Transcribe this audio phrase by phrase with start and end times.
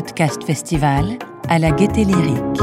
[0.00, 1.18] Podcast Festival
[1.50, 2.60] à la Gaieté Lyrique.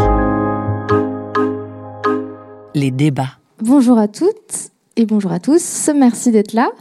[2.73, 3.37] Les débats.
[3.61, 5.91] Bonjour à toutes et bonjour à tous.
[5.95, 6.71] Merci d'être là.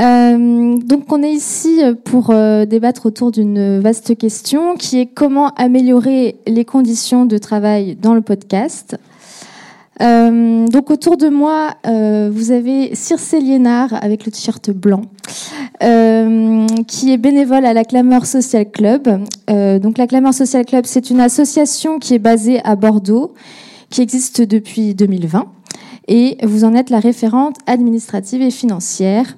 [0.00, 5.50] Euh, donc on est ici pour euh, débattre autour d'une vaste question qui est comment
[5.50, 8.98] améliorer les conditions de travail dans le podcast.
[10.00, 15.02] Euh, donc autour de moi, euh, vous avez Circe Liénard avec le t-shirt blanc,
[15.82, 19.08] euh, qui est bénévole à la Clameur Social Club.
[19.48, 23.34] donc la Clameur Social Club, c'est une association qui est basée à Bordeaux,
[23.90, 25.46] qui existe depuis 2020.
[26.08, 29.36] Et vous en êtes la référente administrative et financière.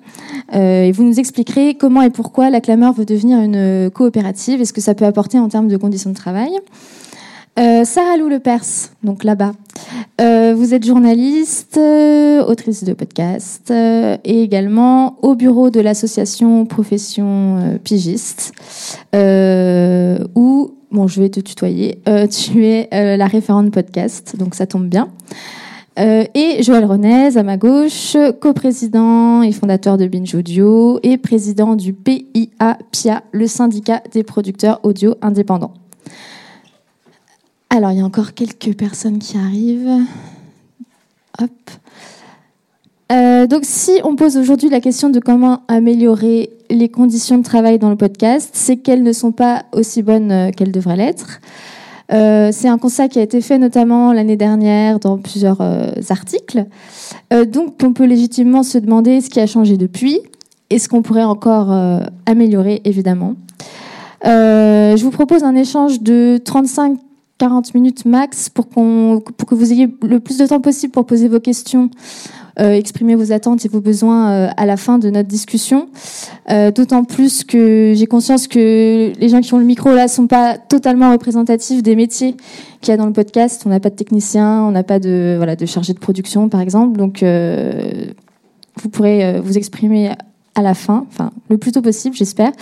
[0.54, 4.72] et vous nous expliquerez comment et pourquoi la Clameur veut devenir une coopérative et ce
[4.72, 6.52] que ça peut apporter en termes de conditions de travail.
[7.58, 9.52] Euh, Sarah Lou Lepers, donc là-bas.
[10.22, 17.78] Euh, vous êtes journaliste, euh, autrice de podcast et également au bureau de l'association Profession
[17.84, 18.52] Pigiste,
[19.14, 21.98] où, bon, je vais te tutoyer,
[22.30, 25.08] tu es la référente podcast, donc ça tombe bien.
[25.98, 31.92] et Joël Renez, à ma gauche, coprésident et fondateur de Binge Audio et président du
[31.92, 35.74] PIA PIA, le syndicat des producteurs audio indépendants.
[37.74, 40.04] Alors, il y a encore quelques personnes qui arrivent.
[41.40, 41.50] Hop.
[43.10, 47.78] Euh, donc, si on pose aujourd'hui la question de comment améliorer les conditions de travail
[47.78, 51.40] dans le podcast, c'est qu'elles ne sont pas aussi bonnes euh, qu'elles devraient l'être.
[52.12, 55.62] Euh, c'est un constat qui a été fait notamment l'année dernière dans plusieurs
[56.10, 56.66] articles.
[57.30, 60.20] donc, on peut légitimement se demander ce qui a changé depuis
[60.68, 61.74] et ce qu'on pourrait encore
[62.26, 63.34] améliorer, évidemment.
[64.22, 66.98] je vous propose un échange de 35
[67.42, 71.06] 40 minutes max pour, qu'on, pour que vous ayez le plus de temps possible pour
[71.06, 71.90] poser vos questions,
[72.60, 75.88] euh, exprimer vos attentes et vos besoins euh, à la fin de notre discussion.
[76.50, 80.28] Euh, d'autant plus que j'ai conscience que les gens qui ont le micro là sont
[80.28, 82.36] pas totalement représentatifs des métiers
[82.80, 83.64] qu'il y a dans le podcast.
[83.66, 86.60] On n'a pas de technicien, on n'a pas de voilà de chargé de production par
[86.60, 86.96] exemple.
[86.96, 90.12] Donc vous pourrez vous exprimer
[90.54, 92.52] à la fin, enfin le plus tôt possible, j'espère.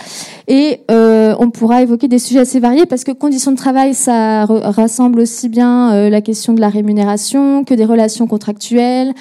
[0.47, 4.45] Et euh, on pourra évoquer des sujets assez variés parce que conditions de travail, ça
[4.45, 9.13] rassemble aussi bien euh, la question de la rémunération que des relations contractuelles,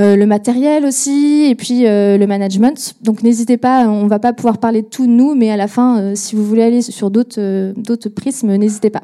[0.00, 2.94] euh, le matériel aussi, et puis le management.
[3.02, 6.14] Donc n'hésitez pas, on va pas pouvoir parler de tout nous, mais à la fin,
[6.14, 9.02] si vous voulez aller sur d'autres d'autres prismes, n'hésitez pas.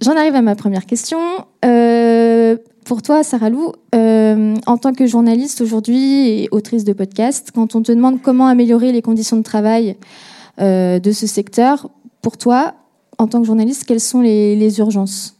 [0.00, 1.18] J'en arrive à ma première question.
[2.90, 7.76] Pour toi, Sarah Lou, euh, en tant que journaliste aujourd'hui et autrice de podcast, quand
[7.76, 9.96] on te demande comment améliorer les conditions de travail
[10.60, 11.88] euh, de ce secteur,
[12.20, 12.74] pour toi,
[13.16, 15.36] en tant que journaliste, quelles sont les, urgences?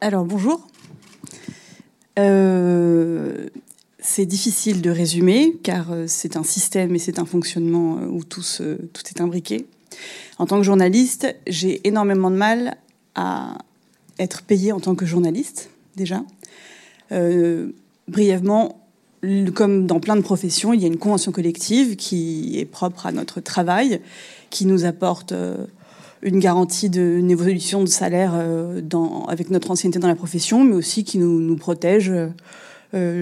[0.00, 0.66] Alors, bonjour.
[2.18, 3.48] Euh,
[3.98, 9.02] c'est difficile de résumer car c'est un système et c'est un fonctionnement où tout, tout
[9.14, 9.66] est imbriqué.
[10.38, 12.78] En tant que journaliste, j'ai énormément de mal
[13.16, 13.58] à
[14.18, 16.22] être payé en tant que journaliste, déjà.
[17.12, 17.70] Euh,
[18.08, 18.80] brièvement,
[19.54, 23.12] comme dans plein de professions, il y a une convention collective qui est propre à
[23.12, 24.00] notre travail,
[24.50, 25.66] qui nous apporte euh,
[26.22, 30.74] une garantie d'une évolution de salaire euh, dans, avec notre ancienneté dans la profession, mais
[30.74, 32.12] aussi qui nous, nous protège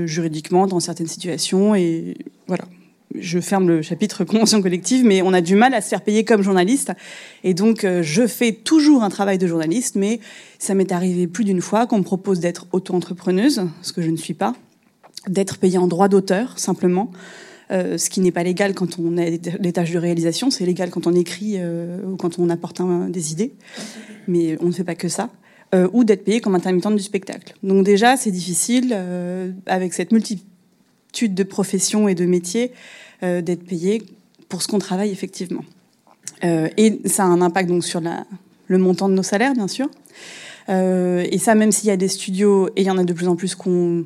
[0.04, 1.74] juridiquement dans certaines situations.
[1.74, 2.16] Et
[2.46, 2.64] voilà,
[3.14, 6.24] je ferme le chapitre convention collective, mais on a du mal à se faire payer
[6.24, 6.92] comme journaliste.
[7.42, 10.20] Et donc, euh, je fais toujours un travail de journaliste, mais
[10.58, 14.16] ça m'est arrivé plus d'une fois qu'on me propose d'être auto-entrepreneuse, ce que je ne
[14.16, 14.54] suis pas,
[15.28, 17.10] d'être payée en droit d'auteur, simplement.
[17.70, 20.90] Euh, ce qui n'est pas légal quand on a des tâches de réalisation, c'est légal
[20.90, 23.54] quand on écrit euh, ou quand on apporte des idées,
[24.28, 25.30] mais on ne fait pas que ça.
[25.92, 27.54] ou d'être payé comme intermittente du spectacle.
[27.64, 28.96] Donc déjà, c'est difficile
[29.66, 32.70] avec cette multitude de professions et de métiers
[33.22, 34.02] d'être payé
[34.48, 35.64] pour ce qu'on travaille effectivement.
[36.44, 39.88] Euh, et ça a un impact donc sur le montant de nos salaires, bien sûr.
[40.68, 43.12] Euh, et ça, même s'il y a des studios, et il y en a de
[43.12, 44.04] plus en plus qu'on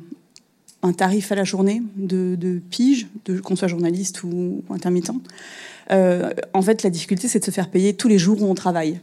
[0.81, 5.11] un tarif à la journée de, de pige, de, qu'on soit journaliste ou, intermittent.
[5.89, 8.99] en fait, la difficulté, c'est de se faire payer tous les jours où on travaille.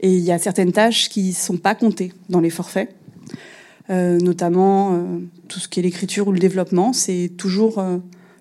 [0.00, 2.88] Et il y a certaines tâches qui ne sont pas comptées dans les forfaits,
[3.90, 5.06] notamment
[5.48, 6.94] tout ce qui est l'écriture ou le développement.
[6.94, 7.84] C'est toujours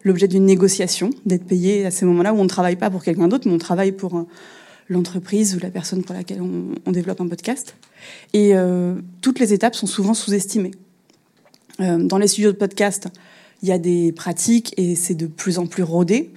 [0.10, 3.28] l'objet d'une négociation, d'être payé à ces moments-là où on ne travaille pas pour quelqu'un
[3.28, 4.24] d'autre, mais on travaille pour euh,
[4.90, 7.76] l'entreprise ou la personne pour laquelle on, développe un podcast.
[8.34, 10.72] Et euh, toutes les étapes sont souvent sous-estimées.
[11.80, 13.08] Euh, dans les studios de podcast,
[13.62, 16.32] il y a des pratiques et c'est de plus en plus rodé,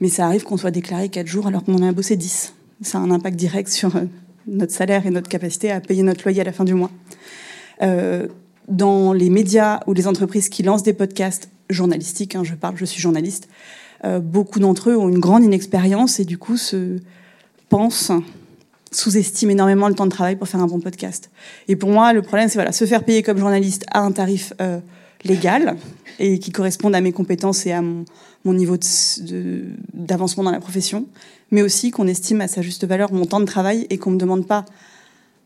[0.00, 2.54] mais ça arrive qu'on soit déclaré 4 jours alors qu'on en a bossé 10.
[2.80, 3.92] Ça a un impact direct sur
[4.46, 6.90] notre salaire et notre capacité à payer notre loyer à la fin du mois.
[8.66, 12.84] dans les médias ou les entreprises qui lancent des podcasts journalistique, hein, je parle, je
[12.84, 13.48] suis journaliste,
[14.20, 16.98] beaucoup d'entre eux ont une grande inexpérience et du coup se
[17.70, 18.12] pensent
[18.90, 21.30] sous-estiment énormément le temps de travail pour faire un bon podcast.
[21.68, 24.52] Et pour moi, le problème, c'est voilà, se faire payer comme journaliste à un tarif
[25.24, 25.76] légal
[26.18, 28.04] et qui corresponde à mes compétences et à mon,
[28.52, 28.76] niveau
[29.94, 31.06] d'avancement dans la profession,
[31.50, 34.16] mais aussi qu'on estime à sa juste valeur mon temps de travail et qu'on ne
[34.16, 34.64] me demande pas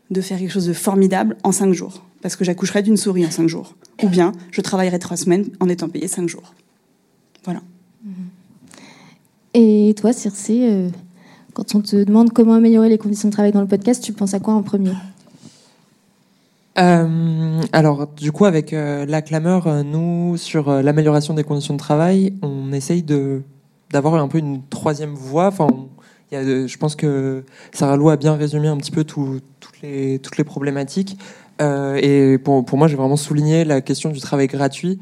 [0.09, 3.31] de faire quelque chose de formidable en cinq jours, parce que j'accoucherai d'une souris en
[3.31, 6.53] cinq jours, ou bien je travaillerai trois semaines en étant payé cinq jours.
[7.45, 7.61] Voilà.
[9.53, 10.89] Et toi, Circe, euh,
[11.53, 14.33] quand on te demande comment améliorer les conditions de travail dans le podcast, tu penses
[14.33, 14.93] à quoi en premier?
[16.77, 21.79] Euh, alors, du coup, avec euh, la clameur, euh, nous, sur l'amélioration des conditions de
[21.79, 23.41] travail, on essaye de
[23.91, 25.47] d'avoir un peu une troisième voie.
[25.47, 25.67] Enfin,
[26.31, 29.43] je pense que Sarah Lou a bien résumé un petit peu toutes,
[29.81, 31.17] les, problématiques.
[31.59, 34.99] et pour, pour moi, j'ai vraiment souligné la question du travail gratuit.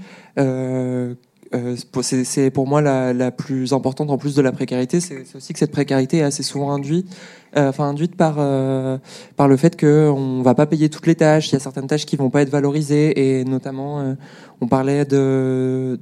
[2.02, 5.00] C'est pour moi la, plus importante en plus de la précarité.
[5.00, 7.08] C'est aussi que cette précarité est assez souvent induite
[7.56, 8.98] euh, enfin induite par euh,
[9.38, 11.50] par le fait que on va pas payer toutes les tâches.
[11.50, 14.14] Il y a certaines tâches qui vont pas être valorisées et notamment euh,
[14.60, 15.98] on parlait de,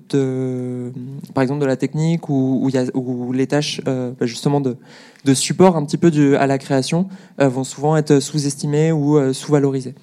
[1.34, 4.76] par exemple de la technique ou où, y a, où les tâches bah, justement de
[5.24, 7.08] de support un petit peu à la création
[7.38, 9.96] vont souvent être sous-estimées ou sous-valorisées.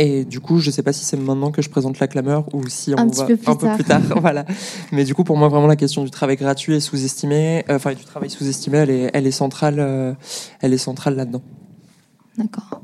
[0.00, 2.44] Et du coup, je ne sais pas si c'est maintenant que je présente la clameur
[2.54, 4.00] ou si on un va peu un peu plus tard.
[4.20, 4.44] voilà.
[4.92, 7.92] Mais du coup, pour moi, vraiment, la question du travail gratuit et sous-estimé, euh, enfin,
[7.94, 10.12] du travail sous-estimé, elle est, elle est centrale, euh,
[10.60, 11.42] elle est centrale là-dedans.
[12.36, 12.80] D'accord.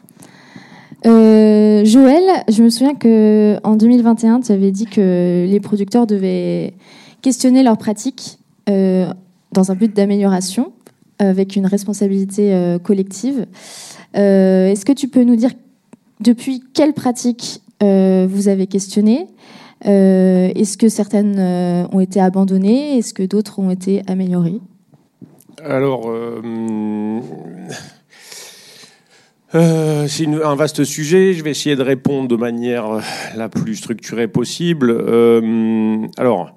[1.07, 6.75] Euh, Joël, je me souviens que en 2021, tu avais dit que les producteurs devaient
[7.23, 10.73] questionner leurs pratiques dans un but d'amélioration,
[11.19, 13.47] avec une responsabilité collective.
[14.15, 15.51] Est-ce que tu peux nous dire
[16.21, 19.27] depuis quelles pratiques euh, vous avez questionné?
[19.87, 22.99] Euh, Est-ce que certaines euh, ont été abandonnées?
[22.99, 24.61] Est-ce que d'autres ont été améliorées?
[25.63, 26.13] Alors,
[29.53, 31.33] c'est un vaste sujet.
[31.33, 33.01] Je vais essayer de répondre de manière
[33.37, 34.91] la plus structurée possible.
[36.19, 36.55] alors,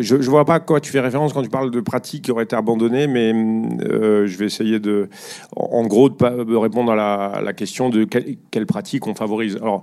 [0.00, 2.30] je ne vois pas à quoi tu fais référence quand tu parles de pratiques qui
[2.30, 5.08] auraient été abandonnées, mais euh, je vais essayer de,
[5.56, 9.56] en gros, de, répondre à la, question de quelles pratiques on favorise.
[9.56, 9.82] Alors,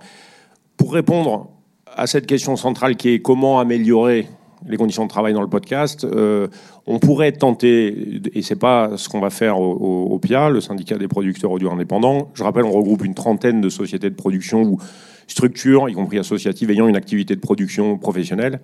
[0.77, 1.49] pour répondre
[1.95, 4.27] à cette question centrale qui est comment améliorer
[4.67, 6.47] les conditions de travail dans le podcast, euh,
[6.87, 9.73] on pourrait tenter, et c'est pas ce qu'on va faire au,
[10.05, 12.29] au, PIA, le syndicat des producteurs audio indépendants.
[12.33, 14.79] Je rappelle, on regroupe une trentaine de sociétés de production ou
[15.27, 18.59] structures, y compris associatives, ayant une activité de production professionnelle.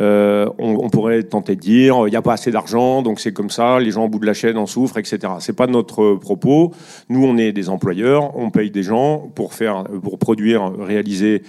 [0.00, 3.50] Euh, on, pourrait tenter de dire il n'y a pas assez d'argent, donc c'est comme
[3.50, 5.18] ça, les gens au bout de la chaîne en souffrent, etc.
[5.40, 6.72] C'est pas notre propos.
[7.08, 11.42] Nous, on est des employeurs, on paye des gens pour faire, pour produire, réaliser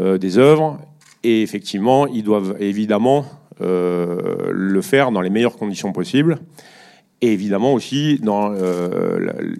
[0.00, 0.78] euh, des œuvres,
[1.22, 3.26] et effectivement, ils doivent évidemment
[3.60, 6.38] euh, le faire dans les meilleures conditions possibles
[7.22, 8.52] et évidemment aussi dans,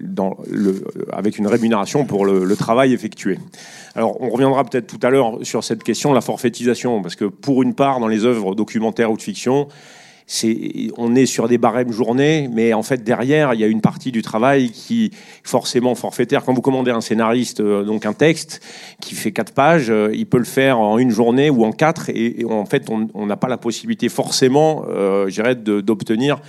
[0.03, 3.38] dans le, avec une rémunération pour le travail effectué.
[3.94, 7.26] Alors, on reviendra peut-être tout à l'heure sur cette question de la forfaitisation, parce que
[7.26, 9.69] pour une part, dans les œuvres documentaires ou de fiction,
[10.26, 13.81] c'est, on est sur des barèmes journées, mais en fait derrière il y a une
[13.81, 15.11] partie du travail qui
[15.43, 16.44] forcément forfaitaire.
[16.44, 18.62] Quand vous commandez un scénariste euh, donc un texte
[19.00, 22.09] qui fait quatre pages, euh, il peut le faire en une journée ou en quatre,
[22.09, 25.28] et, en fait on n'a pas la possibilité forcément, euh,
[25.83, 26.40] d'obtenir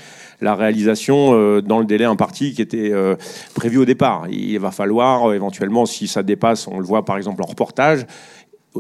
[0.42, 3.16] la réalisation euh, dans le délai imparti qui était euh,
[3.54, 4.28] prévu au départ.
[4.30, 8.06] Il va falloir euh, éventuellement, si ça dépasse, on le voit par exemple en reportage,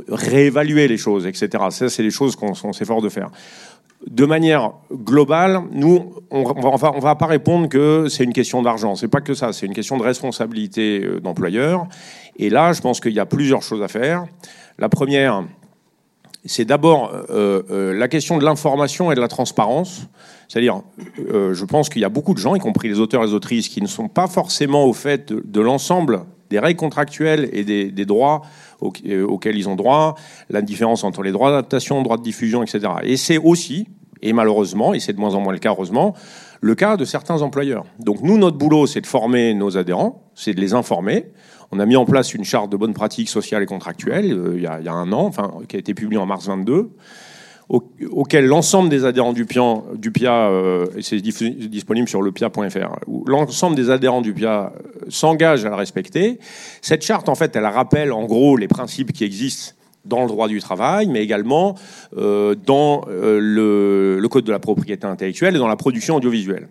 [0.07, 1.49] réévaluer les choses, etc.
[1.69, 3.29] Ça, c'est les choses qu'on s'efforce de faire.
[4.07, 8.95] De manière globale, nous, on va, va pas répondre que c'est une question d'argent.
[8.95, 9.53] C'est pas que ça.
[9.53, 11.87] C'est une question de responsabilité d'employeur.
[12.37, 14.25] Et là, je pense qu'il y a plusieurs choses à faire.
[14.77, 15.45] La première,
[16.45, 20.07] c'est d'abord la question de l'information et de la transparence.
[20.53, 20.83] C'est-à-dire,
[21.31, 23.33] euh, je pense qu'il y a beaucoup de gens, y compris les auteurs et les
[23.33, 28.05] autrices, qui ne sont pas forcément au fait de, l'ensemble des règles contractuelles et des,
[28.05, 28.43] droits
[28.83, 30.13] euh, auxquels ils ont droit,
[30.51, 32.81] la différence entre les droits d'adaptation, droits de diffusion, etc.
[33.01, 33.87] Et c'est aussi,
[34.21, 36.13] et malheureusement, et c'est de moins en moins le cas, heureusement,
[36.61, 37.85] le cas de certains employeurs.
[37.97, 41.31] Donc nous, notre boulot, c'est de former nos adhérents, c'est de les informer.
[41.73, 44.61] On a mis en place une charte de bonnes pratiques sociales et contractuelles euh, il,
[44.61, 46.89] y a, un an, enfin, qui a été publiée en mars 22
[48.11, 50.85] auquel l'ensemble des adhérents du PIA, du euh,
[51.69, 56.37] disponible sur PIA.fr, l'ensemble des adhérents du PIA euh, s'engagent à la respecter.
[56.81, 59.73] Cette charte, en fait, elle rappelle en gros les principes qui existent
[60.05, 61.75] dans le droit du travail, mais également
[62.11, 66.67] dans le, code de la propriété intellectuelle et dans la production audiovisuelle.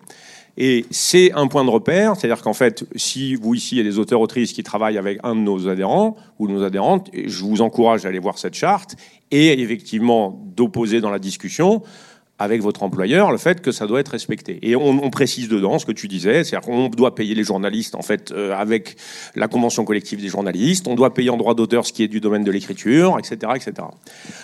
[0.58, 3.84] Et c'est un point de repère, c'est-à-dire qu'en fait, si vous ici, il y a
[3.84, 8.04] des auteurs-autrices qui travaillent avec un de nos adhérents ou nos adhérentes, je vous encourage
[8.04, 8.96] à aller voir cette charte
[9.30, 11.82] et effectivement d'opposer dans la discussion
[12.38, 14.58] avec votre employeur le fait que ça doit être respecté.
[14.62, 17.94] Et on, on précise dedans ce que tu disais, c'est-à-dire qu'on doit payer les journalistes
[17.94, 18.96] en fait euh, avec
[19.36, 22.20] la convention collective des journalistes, on doit payer en droit d'auteur ce qui est du
[22.20, 23.86] domaine de l'écriture, etc., etc.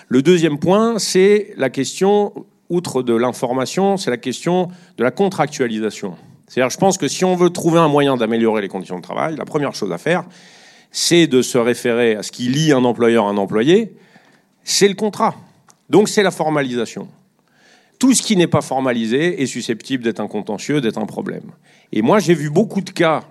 [0.09, 2.33] Le deuxième point, c'est la question,
[2.71, 6.17] outre de l'information, c'est la question de la contractualisation.
[6.47, 9.37] C'est-à-dire, je pense que si on veut trouver un moyen d'améliorer les conditions de travail,
[9.37, 10.25] la première chose à faire,
[10.91, 13.95] c'est de se référer à ce qui lie un employeur à un employé,
[14.65, 15.35] c'est le contrat.
[15.91, 17.09] Donc c'est la formalisation
[17.99, 21.51] tout ce qui n'est pas formalisé est susceptible d'être un contentieux, d'être un problème.
[21.93, 23.25] Et moi, j'ai vu beaucoup de cas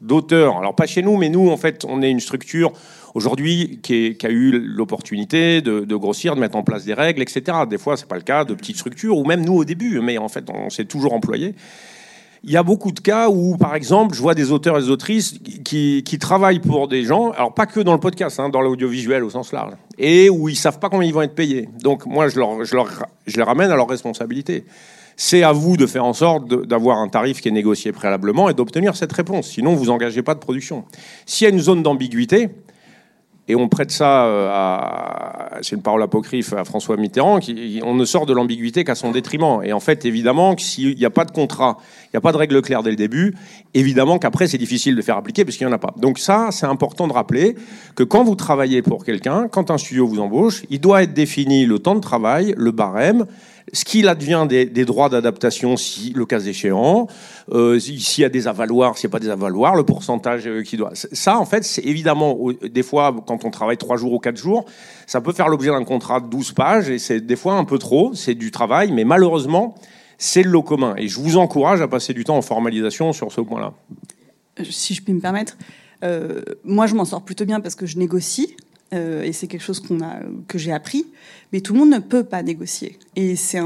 [0.00, 2.72] d'auteurs, alors pas chez nous, mais nous, en fait, on est une structure
[3.14, 7.58] aujourd'hui qui, a eu l'opportunité de, grossir, de mettre en place des règles, etc.
[7.68, 10.18] Des fois, c'est pas le cas de petites structures, ou même nous au début, mais
[10.18, 11.54] en fait, on s'est toujours employé
[12.46, 14.90] il y a beaucoup de cas où, par exemple, je vois des auteurs et des
[14.90, 19.24] autrices qui, travaillent pour des gens, alors pas que dans le podcast, hein, dans l'audiovisuel
[19.24, 21.68] au sens large, et où ils savent pas combien ils vont être payés.
[21.82, 22.38] Donc moi, je,
[23.26, 24.64] je les ramène à leur responsabilité.
[25.16, 28.54] C'est à vous de faire en sorte d'avoir un tarif qui est négocié préalablement et
[28.54, 29.48] d'obtenir cette réponse.
[29.48, 30.84] Sinon, vous engagez pas de production.
[31.24, 32.50] S'il y a une zone d'ambiguïté,
[33.46, 37.94] et on prête ça euh, à, c'est une parole apocryphe à François Mitterrand, qui, on
[37.94, 39.60] ne sort de l'ambiguïté qu'à son détriment.
[39.62, 42.38] Et en fait, évidemment, s'il n'y a pas de contrat, il n'y a pas de
[42.38, 43.34] règle claire dès le début,
[43.74, 45.92] évidemment qu'après, c'est difficile de faire appliquer parce qu'il n'y en a pas.
[45.98, 47.54] Donc ça, c'est important de rappeler
[47.94, 51.66] que quand vous travaillez pour quelqu'un, quand un studio vous embauche, il doit être défini
[51.66, 53.26] le temps de travail, le barème,
[53.72, 57.08] ce qu'il advient des, droits d'adaptation, si le cas échéant,
[57.52, 60.62] euh, s'il y a des avaloirs, s'il n'y a pas des avaloirs, le pourcentage euh,
[60.62, 60.92] qui doit.
[60.94, 64.66] Ça, en fait, c'est évidemment, des fois, quand on travaille trois jours ou quatre jours,
[65.06, 67.78] ça peut faire l'objet d'un contrat de 12 pages, et c'est des fois un peu
[67.78, 69.74] trop, c'est du travail, mais malheureusement,
[70.18, 70.94] c'est le lot commun.
[70.96, 73.72] Et je vous encourage à passer du temps en formalisation sur ce point-là.
[74.60, 75.56] Euh, si je puis me permettre,
[76.64, 78.54] moi, je m'en sors plutôt bien parce que je négocie.
[78.94, 79.82] Et c'est quelque chose
[80.48, 81.06] que j'ai appris
[81.54, 82.98] mais tout le monde ne peut pas négocier.
[83.14, 83.60] Et c'est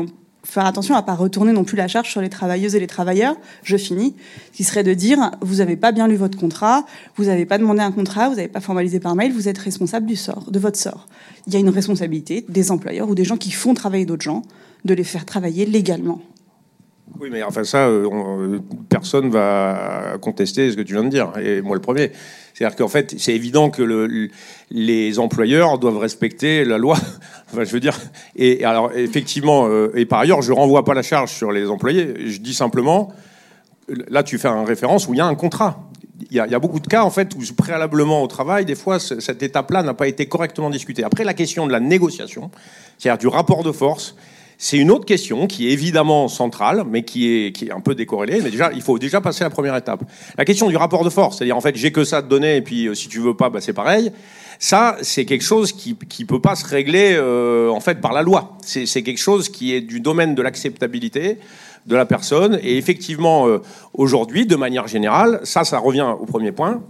[0.44, 3.34] faire attention à pas retourner non plus la charge sur les travailleuses et les travailleurs.
[3.62, 4.14] Je finis,
[4.52, 6.84] qui serait de dire vous n'avez pas bien lu votre contrat,
[7.16, 10.04] vous n'avez pas demandé un contrat, vous n'avez pas formalisé par mail, vous êtes responsable
[10.04, 11.08] du sort, de votre sort.
[11.46, 14.42] Il y a une responsabilité des employeurs ou des gens qui font travailler d'autres gens
[14.84, 16.20] de les faire travailler légalement.
[17.20, 21.32] Oui, mais enfin ça, euh, euh, personne va contester ce que tu viens de dire,
[21.38, 22.12] et moi le premier.
[22.54, 24.28] C'est-à-dire qu'en fait, c'est évident que le,
[24.70, 26.96] les employeurs doivent respecter la loi.
[27.52, 27.96] enfin, je veux dire.
[28.36, 32.14] Et, alors, effectivement, euh, et par ailleurs, je renvoie pas la charge sur les employés.
[32.26, 33.12] Je dis simplement,
[34.08, 35.88] là, tu fais un référence où il y a un contrat.
[36.30, 38.74] Il y, il y, a, beaucoup de cas en fait où préalablement au travail, des
[38.74, 41.04] fois, cette étape-là n'a pas été correctement discutée.
[41.04, 42.50] Après, la question de la négociation,
[42.98, 44.16] c'est-à-dire du rapport de force,
[44.60, 47.94] c'est une autre question qui est évidemment centrale, mais qui est, qui est un peu
[47.94, 48.40] décorrélée.
[48.42, 50.02] Mais déjà, il faut déjà passer la première étape.
[50.36, 52.56] La question du rapport de force, c'est-à-dire en fait, j'ai que ça à te donner,
[52.56, 54.10] et puis euh, si tu veux pas, bah, c'est pareil.
[54.58, 58.22] Ça, c'est quelque chose qui qui peut pas se régler euh, en fait par la
[58.22, 58.58] loi.
[58.64, 61.38] C'est quelque chose qui est du domaine de l'acceptabilité
[61.86, 62.58] de la personne.
[62.64, 63.58] Et effectivement, euh,
[63.94, 66.82] aujourd'hui, de manière générale, ça, ça revient au premier point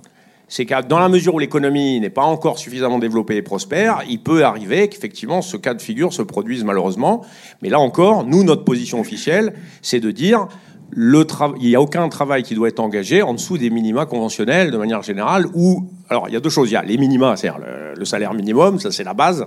[0.49, 4.23] c'est que dans la mesure où l'économie n'est pas encore suffisamment développée et prospère, il
[4.23, 7.25] peut arriver qu'effectivement ce cas de figure se produise malheureusement.
[7.62, 10.49] Mais là encore, nous, notre position officielle, c'est de dire
[10.90, 11.26] le
[11.61, 14.78] il n'y a aucun travail qui doit être engagé en dessous des minima conventionnels de
[14.78, 15.47] manière générale.
[15.55, 16.71] Ou alors il y a deux choses.
[16.71, 17.61] Il y a les minima, c'est-à-dire
[17.95, 19.47] le, salaire minimum, ça c'est la base.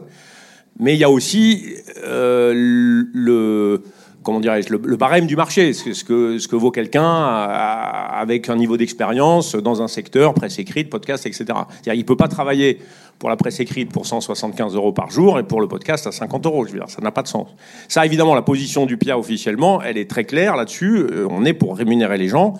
[0.80, 3.84] Mais il y a aussi euh, le
[4.24, 9.82] comment dirais-je, le, barème du marché, ce que, vaut quelqu'un avec un niveau d'expérience dans
[9.82, 11.46] un secteur, presse écrite, podcast, etc.
[11.48, 12.80] C'est-à-dire, il ne peut pas travailler
[13.22, 16.46] pour la presse écrite pour 175 euros par jour et pour le podcast à 50
[16.48, 16.66] euros.
[16.66, 17.48] Je veux dire, ça n'a pas de sens.
[17.88, 20.98] Ça, évidemment, la position du PIA officiellement, elle est très claire là-dessus.
[20.98, 22.56] Euh, on est pour rémunérer les gens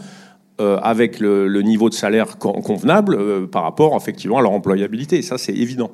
[0.60, 5.24] euh, avec le, niveau de salaire convenable euh, par rapport, effectivement, à leur employabilité.
[5.24, 5.90] Ça, c'est évident.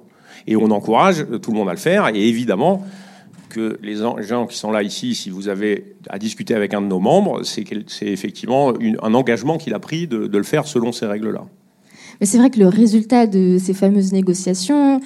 [0.47, 2.09] Et on encourage tout le monde à le faire.
[2.13, 2.83] Et évidemment,
[3.49, 6.87] que les gens qui sont là ici, si vous avez à discuter avec un de
[6.87, 7.65] nos membres, c'est
[8.01, 11.45] effectivement un engagement qu'il a pris de, le faire selon ces règles-là.
[12.19, 14.99] Mais c'est vrai que le résultat de ces fameuses négociations,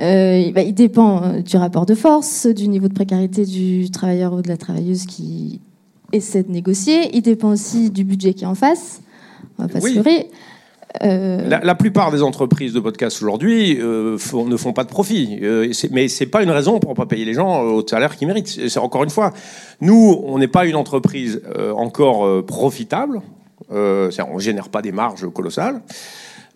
[0.00, 4.32] euh, bah, il dépend euh, du rapport de force, du niveau de précarité du travailleur
[4.32, 5.60] ou de la travailleuse qui
[6.12, 7.14] essaie de négocier.
[7.14, 9.02] Il dépend aussi du budget qui est en face.
[9.58, 10.00] On va pas se
[11.02, 15.72] euh, la, plupart des entreprises de podcast aujourd'hui euh, ne font pas de profit, euh,
[15.92, 18.48] mais c'est pas une raison pour pas payer les gens au salaire qu'ils méritent.
[18.48, 19.32] C'est encore une fois,
[19.80, 21.42] nous, on n'est pas une entreprise
[21.76, 23.20] encore profitable.
[23.70, 25.80] on génère pas des marges colossales.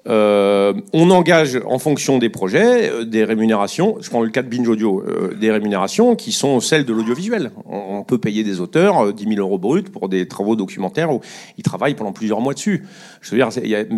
[0.06, 3.96] Euh, on engage en fonction des projets euh, des rémunérations.
[4.02, 7.52] Je prends le cas de Binge Audio, euh, des rémunérations qui sont celles de l'audiovisuel.
[7.64, 11.22] On, peut payer des auteurs 10 000 euros bruts pour des travaux documentaires où
[11.56, 12.84] ils travaillent pendant plusieurs mois dessus.
[13.22, 13.48] Je veux dire,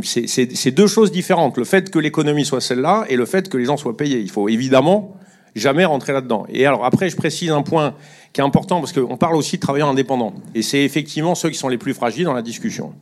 [0.05, 1.57] c'est deux choses différentes.
[1.57, 4.21] Le fait que l'économie soit celle-là et le fait que les gens soient payés.
[4.21, 5.17] Il faut évidemment
[5.57, 6.47] jamais rentrer là-dedans.
[6.51, 7.95] Et alors après, je précise un point
[8.33, 10.35] qui est important parce qu'on parle aussi de travailleurs indépendants.
[10.55, 12.93] Et c'est effectivement ceux qui sont les plus fragiles dans la discussion.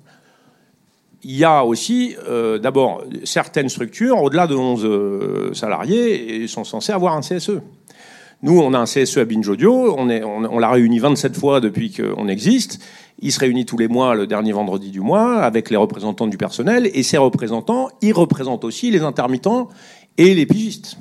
[1.25, 6.93] Il y a aussi, euh, d'abord, certaines structures, au-delà de 11 euh, salariés, sont censées
[6.93, 7.61] avoir un CSE.
[8.43, 11.93] Nous, on a un CSE à Binge Audio, on, on, l'a réuni 27 fois depuis
[11.93, 12.79] qu'on existe.
[13.21, 16.37] Il se réunit tous les mois, le dernier vendredi du mois, avec les représentants du
[16.37, 16.91] personnel.
[16.93, 19.71] Et ces représentants, ils représentent aussi les intermittents
[20.19, 20.99] et les pigistes.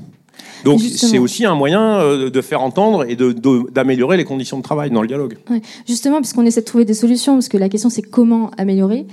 [0.63, 3.15] Donc c'est aussi un moyen euh, de faire entendre et
[3.71, 5.37] d'améliorer les conditions de travail dans le dialogue.
[5.87, 9.05] Justement, puisqu'on essaie de trouver des solutions, parce que la question c'est comment améliorer.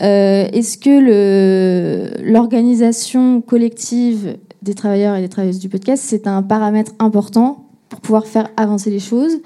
[0.00, 6.92] Euh, est-ce que l'organisation collective des travailleurs et des travailleuses du podcast, c'est un paramètre
[6.98, 9.38] important pour pouvoir faire avancer les choses?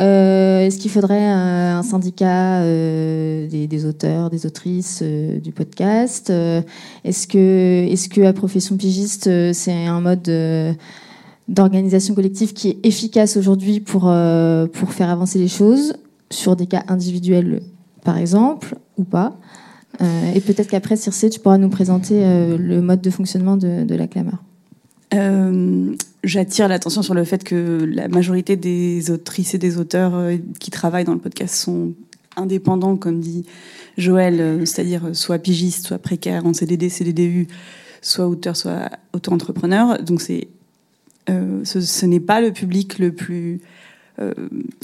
[0.00, 6.30] Euh, Est-ce qu'il faudrait un, syndicat des, auteurs, des autrices du podcast
[7.04, 10.28] Est-ce que, est-ce que la profession pigiste, c'est un mode
[11.48, 15.94] d'organisation collective qui est efficace aujourd'hui pour, euh, pour faire avancer les choses,
[16.30, 17.62] sur des cas individuels
[18.04, 19.38] par exemple, ou pas?
[20.00, 23.84] Euh, et peut-être qu'après, Circe, tu pourras nous présenter euh, le mode de fonctionnement de,
[23.84, 24.44] de la clameur.
[26.24, 31.04] J'attire l'attention sur le fait que la majorité des autrices et des auteurs qui travaillent
[31.04, 31.94] dans le podcast sont
[32.36, 33.46] indépendants, comme dit
[33.96, 37.48] Joël, c'est-à-dire soit pigistes, soit précaires en CDD, CDDU,
[38.02, 40.02] soit auteurs, soit auto-entrepreneurs.
[40.02, 40.48] Donc c'est
[41.30, 43.60] euh, ce, n'est pas le public le plus
[44.18, 44.32] euh,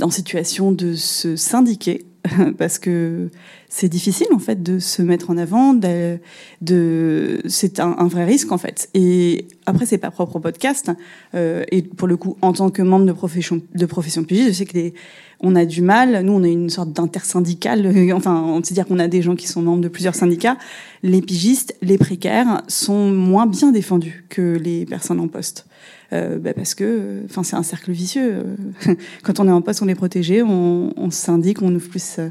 [0.03, 2.05] en situation de se syndiquer
[2.59, 3.31] parce que
[3.69, 5.75] c'est difficile en fait de se mettre en avant.
[5.75, 6.19] De,
[6.63, 8.89] de c'est un, vrai risque en fait.
[8.95, 10.91] Et après c'est pas propre au podcast.
[11.35, 14.53] Euh, et pour le coup, en tant que membre de profession de profession pigiste, je
[14.55, 14.95] sais que les,
[15.41, 16.25] on a du mal.
[16.25, 17.93] Nous, on est une sorte d'intersyndicale.
[18.15, 20.57] Enfin, on sait dire qu'on a des gens qui sont membres de plusieurs syndicats.
[21.03, 25.67] Les pigistes, les précaires sont moins bien défendus que les personnes en poste.
[26.13, 28.45] Euh, bah, parce que, enfin, c'est un cercle vicieux.
[29.23, 32.29] Quand on est en poste, on est protégé, on, on syndique, on ouvre plus, euh,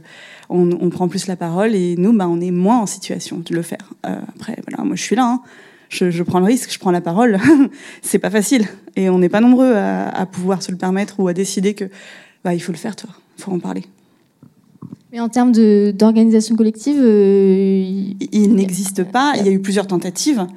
[0.49, 3.53] on, on, prend plus la parole, et nous, bah, on est moins en situation de
[3.53, 3.93] le faire.
[4.05, 5.25] Euh, après, voilà, moi, je suis là.
[5.25, 5.41] Hein.
[5.89, 7.39] Je, je, prends le risque, je prends la parole.
[8.01, 11.27] c'est pas facile, et on n'est pas nombreux à, à, pouvoir se le permettre ou
[11.27, 11.85] à décider que,
[12.43, 13.09] bah, il faut le faire, toi.
[13.37, 13.83] Faut en parler.
[15.13, 15.51] Mais en termes
[15.93, 19.33] d'organisation collective, il, il n'existe pas.
[19.37, 20.47] Il y a eu plusieurs tentatives.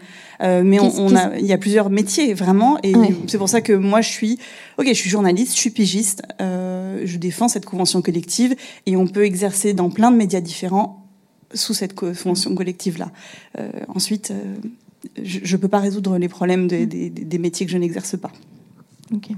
[0.42, 2.92] Euh, mais on, a, il y a plusieurs métiers vraiment, et
[3.26, 4.38] c'est pour ça que moi je suis,
[4.76, 9.06] ok, je suis journaliste, je suis pigiste, euh, je défends cette convention collective, et on
[9.06, 11.06] peut exercer dans plein de médias différents
[11.54, 13.12] sous cette convention collective là.
[13.58, 14.56] Euh, ensuite, euh,
[15.22, 18.32] je ne peux pas résoudre les problèmes des, des, des métiers que je n'exerce pas.
[19.14, 19.28] Ok.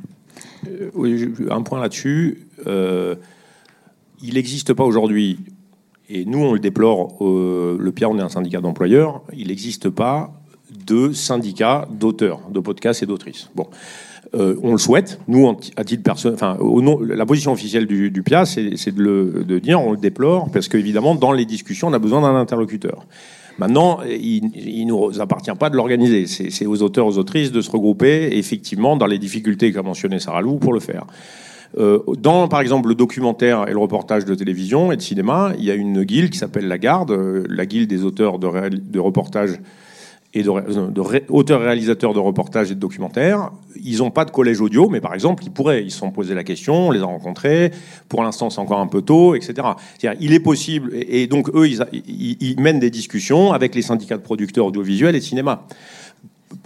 [0.67, 2.39] Euh, oui, un point là-dessus.
[4.23, 5.39] Il n'existe pas aujourd'hui
[6.11, 10.33] et nous, on le déplore, le Pierre, on est un syndicat d'employeurs, il n'existe pas
[10.87, 13.51] de syndicats d'auteurs, de podcasts et d'autrices.
[13.55, 13.67] Bon.
[14.35, 15.21] Euh, on le souhaite.
[15.27, 16.59] Nous, à titre personnel, enfin,
[17.07, 21.33] la position officielle du, PIA, c'est de, de dire, on le déplore, parce qu'évidemment, dans
[21.33, 23.07] les discussions, on a besoin d'un interlocuteur.
[23.59, 26.27] Maintenant, il ne nous appartient pas de l'organiser.
[26.27, 30.43] C'est aux auteurs, aux autrices de se regrouper, effectivement, dans les difficultés qu'a mentionné Sarah
[30.43, 31.07] Lou, pour le faire.
[31.77, 35.65] Euh, dans, par exemple, le documentaire et le reportage de télévision et de cinéma, il
[35.65, 38.99] y a une guilde qui s'appelle la Garde, euh, la guilde des auteurs de, de
[38.99, 39.59] reportages
[40.35, 43.51] et d'auteurs-réalisateurs de reportages et de documentaires.
[43.83, 45.83] Ils n'ont pas de collège audio, mais par exemple, ils pourraient.
[45.83, 47.73] Ils se sont posés la question, on les a rencontrés.
[48.09, 49.69] Pour l'instant, c'est encore un peu tôt, etc.
[50.21, 54.67] il est possible, et donc eux, ils, mènent des discussions avec les syndicats de producteurs
[54.67, 55.67] audiovisuels et de cinéma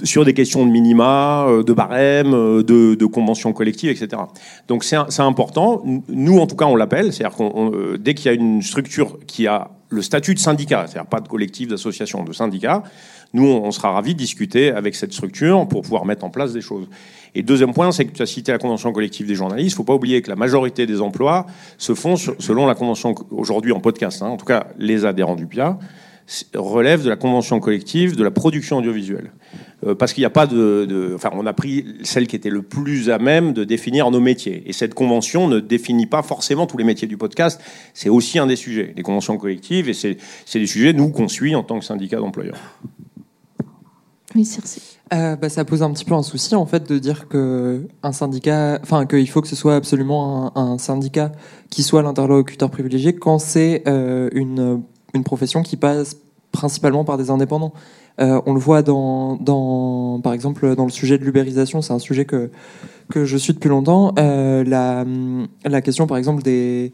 [0.02, 4.22] sur des questions de minima, euh, de barème, euh, de, conventions collectives, etc.
[4.68, 5.82] Donc c'est important.
[6.08, 7.12] Nous, en tout cas, on l'appelle.
[7.12, 10.86] C'est-à-dire qu'on euh, dès qu'il y a une structure qui a le statut de syndicat,
[10.86, 12.82] c'est-à-dire pas de collectif, d'association, de syndicat,
[13.34, 16.60] nous, on sera ravis de discuter avec cette structure pour pouvoir mettre en place des
[16.62, 16.86] choses.
[17.34, 19.70] Et deuxième point, c'est que tu as cité la convention collective des journalistes.
[19.70, 21.46] Il ne faut pas oublier que la majorité des emplois
[21.78, 24.22] se font selon la convention aujourd'hui en podcast.
[24.22, 24.28] Hein.
[24.28, 25.78] en tout cas, les adhérents du PIA
[26.54, 29.32] relèvent de la convention collective de la production audiovisuelle.
[29.84, 32.62] Euh, parce qu'il n'y a pas de, Enfin, on a pris celle qui était le
[32.62, 34.62] plus à même de définir nos métiers.
[34.66, 37.60] Et cette convention ne définit pas forcément tous les métiers du podcast.
[37.94, 39.88] C'est aussi un des sujets, les conventions collectives.
[39.88, 40.18] Et c'est
[40.54, 42.58] des sujets, nous, qu'on suit en tant que syndicat d'employeurs.
[44.34, 44.98] Oui, Circe.
[45.12, 48.12] Euh, bah, ça pose un petit peu un souci en fait de dire que un
[48.12, 51.32] syndicat, enfin qu'il faut que ce soit absolument un, syndicat
[51.68, 56.16] qui soit l'interlocuteur privilégié quand c'est euh, une, une profession qui passe
[56.50, 57.74] principalement par des indépendants.
[58.20, 61.98] Euh, on le voit dans, dans, par exemple, dans le sujet de l'ubérisation, c'est un
[61.98, 62.50] sujet que
[63.10, 64.14] que je suis depuis longtemps.
[64.18, 65.04] Euh, la,
[65.64, 66.92] la question, par exemple, des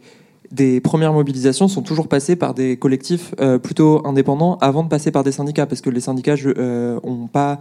[0.51, 5.11] des premières mobilisations sont toujours passées par des collectifs euh, plutôt indépendants avant de passer
[5.11, 7.61] par des syndicats, parce que les syndicats euh, ont pas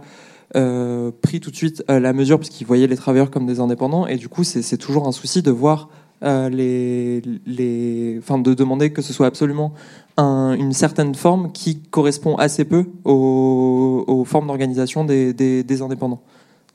[0.54, 4.06] pris tout de suite la mesure parce qu'ils voyaient les travailleurs comme des indépendants.
[4.06, 5.90] Et du coup, c'est toujours un souci de voir
[6.22, 9.74] euh, de demander que ce soit absolument
[10.16, 16.22] un, une certaine forme qui correspond assez peu aux, formes d'organisation des, indépendants.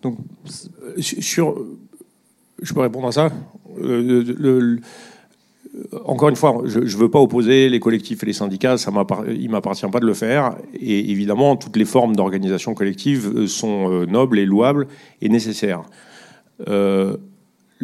[0.01, 0.17] Donc,
[0.97, 1.55] sur,
[2.61, 3.31] je peux répondre à ça.
[3.79, 4.79] le,
[6.05, 8.91] encore une fois, je ne veux pas opposer les collectifs et les syndicats, ça
[9.27, 10.55] il m'appartient pas de le faire.
[10.79, 14.87] Et évidemment, toutes les formes d'organisation collective euh, sont euh, nobles et louables
[15.21, 15.81] et nécessaires.
[16.67, 17.17] Euh,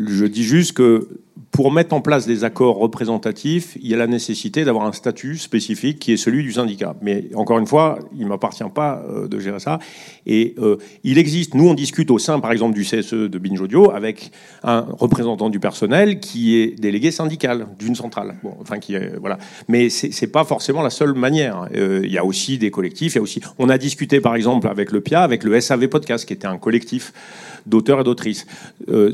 [0.08, 1.08] je dis juste que
[1.52, 5.38] pour mettre en place des accords représentatifs, il y a la nécessité d'avoir un statut
[5.38, 6.96] spécifique qui est celui du syndicat.
[7.02, 9.80] Mais encore une fois, il ne m'appartient pas euh, de gérer ça.
[10.26, 13.60] Et euh, il existe, nous on discute au sein par exemple du CSE de Binge
[13.60, 14.32] Audio avec
[14.64, 18.36] un représentant du personnel qui est délégué syndical d'une centrale.
[18.62, 19.38] Enfin qui voilà.
[19.68, 21.68] Mais c'est pas forcément la seule manière.
[21.76, 23.16] Euh, il y a aussi des collectifs.
[23.16, 26.34] Il aussi, on a discuté par exemple avec le PIA, avec le SAV Podcast, qui
[26.34, 27.12] était un collectif
[27.66, 28.48] d'auteurs et d'autrices.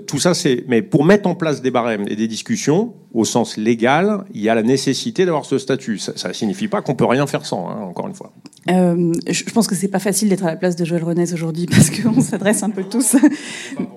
[0.08, 0.64] Tout ça, c'est.
[0.76, 4.50] Mais pour mettre en place des barèmes et des discussions, au sens légal, il y
[4.50, 5.98] a la nécessité d'avoir ce statut.
[5.98, 8.34] Ça ne signifie pas qu'on peut rien faire sans, hein, encore une fois.
[8.70, 11.66] Euh, je pense que c'est pas facile d'être à la place de Joël Renès aujourd'hui
[11.72, 13.16] parce qu'on s'adresse un peu tous.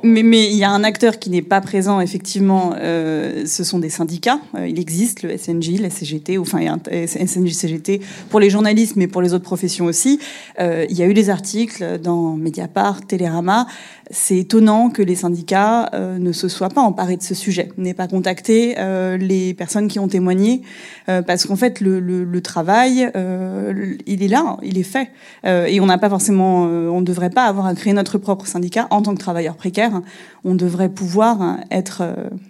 [0.04, 3.80] mais, mais il y a un acteur qui n'est pas présent, effectivement, euh, ce sont
[3.80, 4.38] des syndicats.
[4.54, 9.20] Euh, il existe le SNJ, la CGT, enfin SNJ, CGT pour les journalistes, mais pour
[9.20, 10.20] les autres professions aussi.
[10.60, 13.66] Euh, il y a eu des articles dans Mediapart, Télérama.
[14.10, 17.94] C'est étonnant que les syndicats euh, ne se soient pas emparés de ce sujet, n'aient
[17.94, 18.76] pas contacté
[19.18, 20.62] les personnes qui ont témoigné,
[21.08, 25.10] euh, parce qu'en fait le, le, le travail, euh, il est là, il est fait,
[25.44, 28.46] euh, et on n'a pas forcément, on ne devrait pas avoir à créer notre propre
[28.46, 30.00] syndicat en tant que travailleur précaire.
[30.44, 32.02] On devrait pouvoir être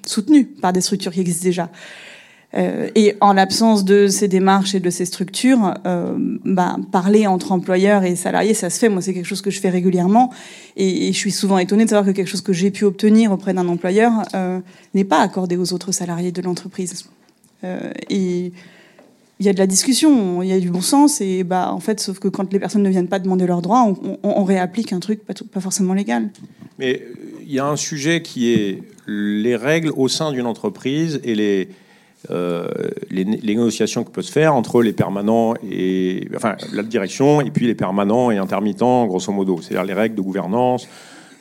[0.06, 1.70] soutenu par des structures qui existent déjà.
[2.54, 7.52] Euh, et en l'absence de ces démarches et de ces structures, euh, bah, parler entre
[7.52, 8.88] employeurs et salariés, ça se fait.
[8.88, 10.32] Moi, c'est quelque chose que je fais régulièrement.
[10.76, 13.52] Et, je suis souvent étonnée de savoir que quelque chose que j'ai pu obtenir auprès
[13.52, 14.60] d'un employeur euh,
[14.94, 17.04] n'est pas accordé aux autres salariés de l'entreprise.
[18.08, 18.52] Et
[19.40, 21.20] il y a de la discussion, il y a du bon sens.
[21.20, 23.92] Et bah, en fait, sauf que quand les personnes ne viennent pas demander leurs droits,
[24.22, 26.30] on, réapplique un truc pas forcément légal.
[26.78, 27.02] Mais
[27.44, 31.68] il y a un sujet qui est les règles au sein d'une entreprise et les
[32.30, 32.68] euh,
[33.10, 37.66] les, négociations qui peuvent se faire entre les permanents et enfin la direction et puis
[37.66, 40.88] les permanents et intermittents, grosso modo, c'est-à-dire les règles de gouvernance,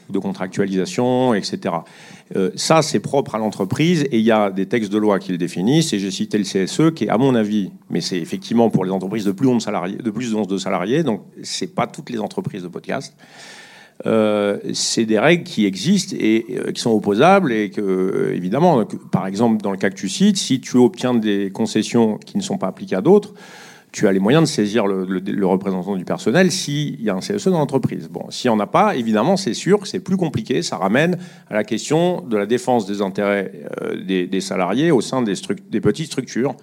[0.09, 1.75] de contractualisation, etc.
[2.35, 5.31] Euh, ça, c'est propre à l'entreprise et il y a des textes de loi qui
[5.31, 5.93] le définissent.
[5.93, 8.91] Et j'ai cité le CSE, qui est, à mon avis, mais c'est effectivement pour les
[8.91, 12.09] entreprises de plus de 11 salariés, de plus de 11 salariés, donc c'est pas toutes
[12.09, 13.15] les entreprises de podcast.
[14.05, 18.85] Euh, c'est des règles qui existent et euh, qui sont opposables et que, euh, évidemment,
[19.11, 22.43] par exemple, dans le cas que tu cites, si tu obtiens des concessions qui ne
[22.43, 23.33] sont pas appliquées à d'autres,
[23.91, 27.15] tu as les moyens de saisir le, le, le représentant du personnel s'il y a
[27.15, 28.09] un CSE dans l'entreprise.
[28.09, 30.61] Bon, s'il n'y en a pas, évidemment, c'est sûr que c'est plus compliqué.
[30.61, 31.17] Ça ramène
[31.49, 35.33] à la question de la défense des intérêts euh, des, des, salariés au sein des,
[35.71, 36.55] des petites structures.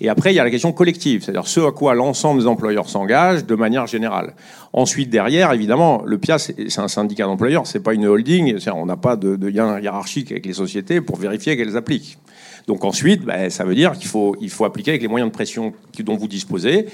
[0.00, 2.88] Et après, il y a la question collective, c'est-à-dire ce à quoi l'ensemble des employeurs
[2.88, 4.34] s'engagent de manière générale.
[4.72, 8.96] Ensuite, derrière, évidemment, le PIA, c'est un syndicat d'employeurs, c'est pas une holding, on n'a
[8.96, 12.18] pas de, lien hiérarchique avec les sociétés pour vérifier qu'elles appliquent.
[12.66, 15.34] Donc ensuite, ben, ça veut dire qu'il faut, il faut appliquer avec les moyens de
[15.34, 16.86] pression dont vous disposez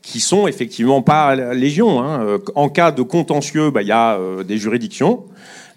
[0.00, 2.02] qui sont effectivement pas légion.
[2.02, 2.38] Hein.
[2.54, 5.24] En cas de contentieux, ben, il y a euh, des juridictions.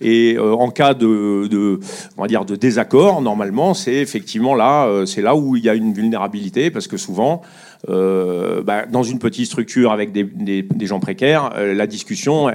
[0.02, 1.80] Et euh, en cas de,
[2.18, 5.70] on va dire de désaccord, normalement, c'est effectivement là, euh, c'est là où il y
[5.70, 7.44] a une vulnérabilité, parce que souvent,
[7.90, 12.50] euh, bah, dans une petite structure avec des, gens précaires, la discussion,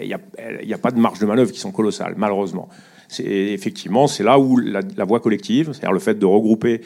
[0.00, 2.68] il n'y a, pas de marge de manœuvre qui sont colossales, malheureusement.
[3.08, 6.82] C'est effectivement, c'est là où la, la voie collective, c'est-à-dire le fait de regrouper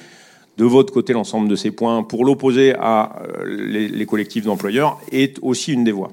[0.57, 5.39] de votre côté l'ensemble de ces points pour l'opposer à les, les collectifs d'employeurs, est
[5.43, 6.13] aussi une des voies.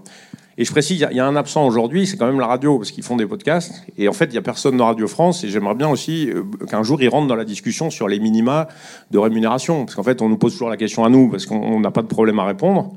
[0.59, 2.91] Et je précise, il y a un absent aujourd'hui, c'est quand même la radio, parce
[2.91, 3.81] qu'ils font des podcasts.
[3.97, 5.45] Et en fait, il n'y a personne dans Radio France.
[5.45, 8.67] Et j'aimerais bien aussi euh, qu'un jour, ils rentrent dans la discussion sur les minima
[9.09, 9.85] de rémunération.
[9.85, 12.01] Parce qu'en fait, on nous pose toujours la question à nous, parce qu'on n'a pas
[12.01, 12.91] de problème à répondre.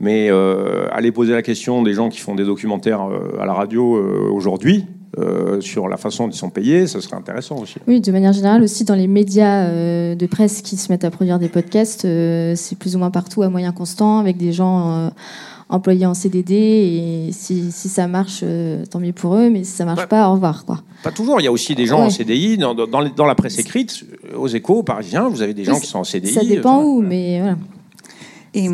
[0.00, 3.52] Mais euh, aller poser la question des gens qui font des documentaires euh, à la
[3.52, 3.84] radio
[4.32, 4.84] aujourd'hui,
[5.60, 7.76] sur la façon dont ils sont payés, ce serait intéressant aussi.
[7.88, 9.68] Oui, de manière générale aussi dans les médias
[10.14, 13.48] de presse qui se mettent à produire des podcasts, c'est plus ou moins partout à
[13.48, 15.10] moyen constant avec des gens
[15.68, 19.72] employés en CDD et si, si ça marche, euh, tant mieux pour eux, mais si
[19.72, 20.06] ça marche ouais.
[20.06, 20.64] pas, au revoir.
[20.64, 20.82] Quoi.
[21.02, 22.06] Pas toujours, il y a aussi des gens ouais.
[22.06, 24.04] en CDI, dans, dans, dans, la presse écrite,
[24.36, 26.32] aux échos parisiens, vous avez des gens qui sont en CDI.
[26.32, 27.56] Ça dépend où, mais voilà.
[28.54, 28.68] Et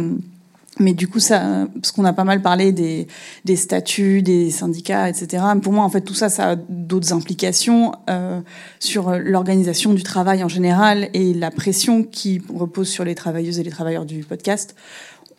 [0.80, 3.06] mais du coup, ça, parce qu'on a pas mal parlé des,
[3.44, 5.44] des statuts, des syndicats, etc.
[5.62, 8.40] Pour moi, en fait, tout ça, ça a d'autres implications euh,
[8.80, 13.62] sur l'organisation du travail en général et la pression qui repose sur les travailleuses et
[13.62, 14.74] les travailleurs du podcast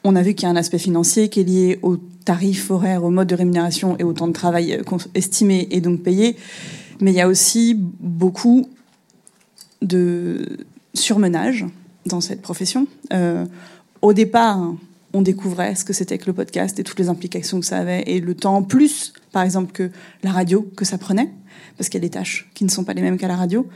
[0.05, 3.03] on a vu qu'il y a un aspect financier qui est lié au tarif horaire,
[3.03, 6.37] au mode de rémunération et au temps de travail euh, estimé et donc payé.
[7.01, 8.69] Mais il y a aussi beaucoup
[9.81, 10.59] de
[10.93, 11.65] surmenage
[12.05, 12.87] dans cette profession.
[13.13, 13.45] Euh,
[14.03, 14.59] au départ,
[15.13, 18.03] on découvrait ce que c'était que le podcast et toutes les implications que ça avait
[18.05, 19.89] et le temps en plus, par exemple, que
[20.21, 21.31] la radio, que ça prenait,
[21.77, 23.67] parce qu'il y a des tâches qui ne sont pas les mêmes qu'à la radio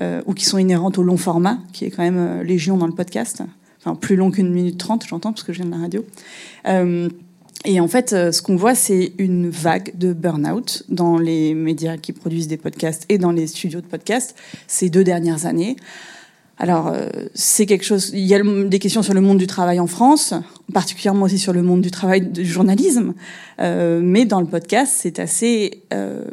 [0.00, 2.94] euh, ou qui sont inhérentes au long format, qui est quand même légion dans le
[2.94, 3.44] podcast.
[3.86, 6.04] Enfin, plus long qu'une minute trente, j'entends, parce que je viens de la radio.
[6.66, 7.08] Euh,
[7.64, 12.12] et en fait, ce qu'on voit, c'est une vague de burn-out dans les médias qui
[12.12, 15.76] produisent des podcasts et dans les studios de podcasts ces deux dernières années.
[16.58, 16.94] Alors,
[17.34, 18.10] c'est quelque chose.
[18.14, 20.32] Il y a des questions sur le monde du travail en France,
[20.72, 23.14] particulièrement aussi sur le monde du travail du journalisme.
[23.60, 26.24] Euh, mais dans le podcast, c'est assez, euh,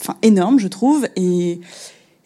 [0.00, 1.06] enfin, énorme, je trouve.
[1.16, 1.60] Et,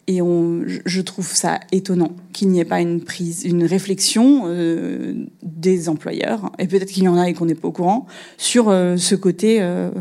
[0.09, 5.13] et on, je trouve ça étonnant qu'il n'y ait pas une prise, une réflexion euh,
[5.43, 8.69] des employeurs, et peut-être qu'il y en a et qu'on n'est pas au courant, sur
[8.69, 9.91] euh, ce côté, euh,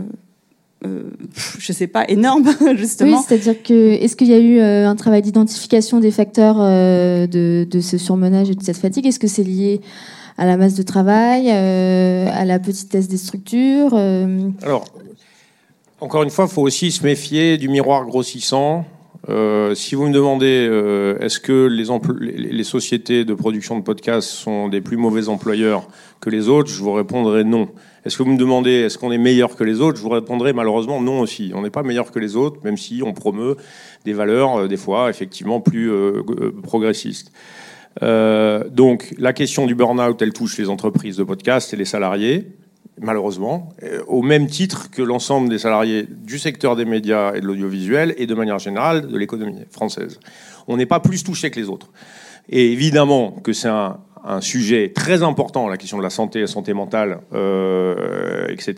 [0.86, 1.10] euh,
[1.58, 3.18] je sais pas, énorme, justement.
[3.18, 7.26] Oui, c'est-à-dire que, est-ce qu'il y a eu euh, un travail d'identification des facteurs euh,
[7.26, 9.06] de, de, ce surmenage et de cette fatigue?
[9.06, 9.82] Est-ce que c'est lié
[10.38, 14.86] à la masse de travail, à la petitesse des structures Alors,
[16.00, 18.86] encore une fois, il faut aussi se méfier du miroir grossissant.
[19.28, 21.84] Euh, si vous me demandez euh, est-ce que les,
[22.20, 25.86] les, les, sociétés de production de podcasts sont des plus mauvais employeurs
[26.20, 27.68] que les autres, je vous répondrai non.
[28.04, 30.54] Est-ce que vous me demandez est-ce qu'on est meilleur que les autres, je vous répondrai
[30.54, 31.52] malheureusement non aussi.
[31.54, 33.56] On n'est pas meilleur que les autres, même si on promeut
[34.06, 37.30] des valeurs euh, des fois effectivement plus euh, euh, progressistes.
[38.00, 42.46] donc la question du burn-out, elle touche les entreprises de podcast et les salariés
[43.00, 47.46] malheureusement, euh, au même titre que l'ensemble des salariés du secteur des médias et de
[47.46, 50.20] l'audiovisuel et de manière générale de l'économie française.
[50.66, 51.90] On n'est pas plus touché que les autres.
[52.48, 53.98] Et évidemment que c'est un,
[54.40, 58.74] sujet très important, la question de la santé, la santé mentale, euh, etc.,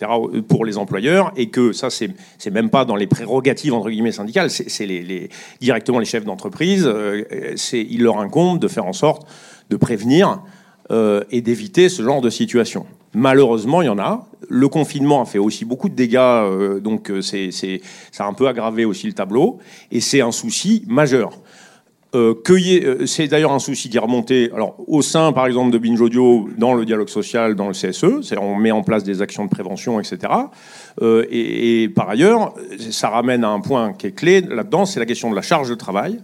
[0.46, 2.14] pour les employeurs, et que ça, c'est,
[2.52, 5.28] même pas dans les prérogatives entre guillemets syndicales, c'est,
[5.60, 6.86] directement les chefs d'entreprise.
[6.86, 7.24] Euh,
[7.72, 9.26] il leur incombe de faire en sorte
[9.70, 10.40] de prévenir
[11.30, 12.86] et d'éviter ce genre de situation.
[13.14, 14.26] Malheureusement, il y en a.
[14.48, 17.50] Le confinement a fait aussi beaucoup de dégâts, euh, donc euh, c'est,
[18.12, 19.58] ça a un peu aggravé aussi le tableau,
[19.90, 21.32] et c'est un souci majeur.
[22.16, 22.34] Euh,
[23.06, 26.48] c'est d'ailleurs un souci qui est remonté alors, au sein, par exemple, de Binge Audio,
[26.58, 29.50] dans le dialogue social, dans le CSE, c'est on met en place des actions de
[29.50, 30.32] prévention, etc.
[31.02, 32.54] Et, et, par ailleurs,
[32.90, 35.68] ça ramène à un point qui est clé là-dedans, c'est la question de la charge
[35.68, 36.20] de travail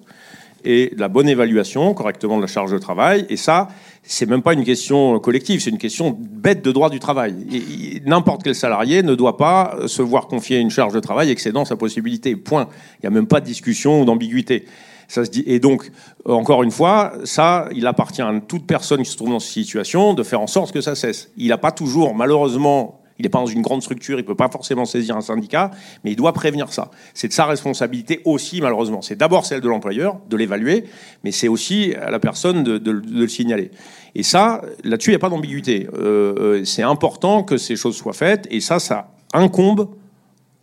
[0.67, 3.25] et de la bonne évaluation correctement de la charge de travail.
[3.31, 3.69] Et ça,
[4.03, 8.03] c'est même pas une question collective, c'est une question bête de droit du travail.
[8.05, 11.77] N'importe quel salarié ne doit pas se voir confier une charge de travail excédant sa
[11.77, 12.37] possibilité.
[12.37, 12.69] Point.
[12.95, 14.67] Il n'y a même pas de discussion ou d'ambiguïté.
[15.09, 15.45] Ça se dit.
[15.47, 15.91] Et donc,
[16.25, 20.15] encore une fois, ça, il appartient à toute personne qui se trouve dans cette situation
[20.15, 21.31] de faire en sorte que ça cesse.
[21.37, 24.35] Il n'a pas toujours, malheureusement, il n'est pas dans une grande structure, il ne peut
[24.35, 25.71] pas forcément saisir un syndicat,
[26.05, 26.91] mais il doit prévenir ça.
[27.15, 29.03] C'est de sa responsabilité aussi, malheureusement.
[29.03, 30.85] C'est d'abord celle de l'employeur, de l'évaluer,
[31.25, 33.71] mais c'est aussi à la personne de, le signaler.
[34.15, 35.89] Et ça, là-dessus, il n'y a pas d'ambiguïté.
[35.95, 39.89] Euh, euh, c'est important que ces choses soient faites, et ça, ça incombe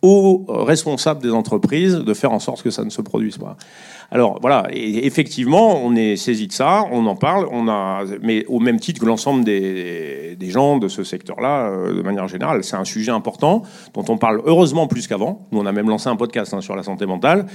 [0.02, 3.56] aux responsables des entreprises de faire en sorte que ça ne se produise pas.
[4.10, 8.60] Alors voilà, effectivement, on est saisi de ça, on en parle, on a, mais au
[8.60, 12.84] même titre que l'ensemble des, gens de ce secteur-là, euh, de manière générale, c'est un
[12.84, 13.62] sujet important
[13.94, 15.46] dont on parle heureusement plus qu'avant.
[15.50, 17.46] Nous, on a même lancé un podcast hein, sur la santé mentale,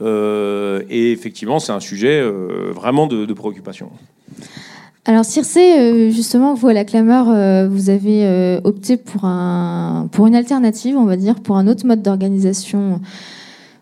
[0.00, 3.90] euh, et effectivement, c'est un sujet euh, vraiment de, préoccupation.
[5.04, 5.58] Alors Circe,
[6.10, 7.26] justement, vous à la clameur,
[7.68, 12.02] vous avez opté pour, un, pour une alternative, on va dire, pour un autre mode
[12.02, 13.00] d'organisation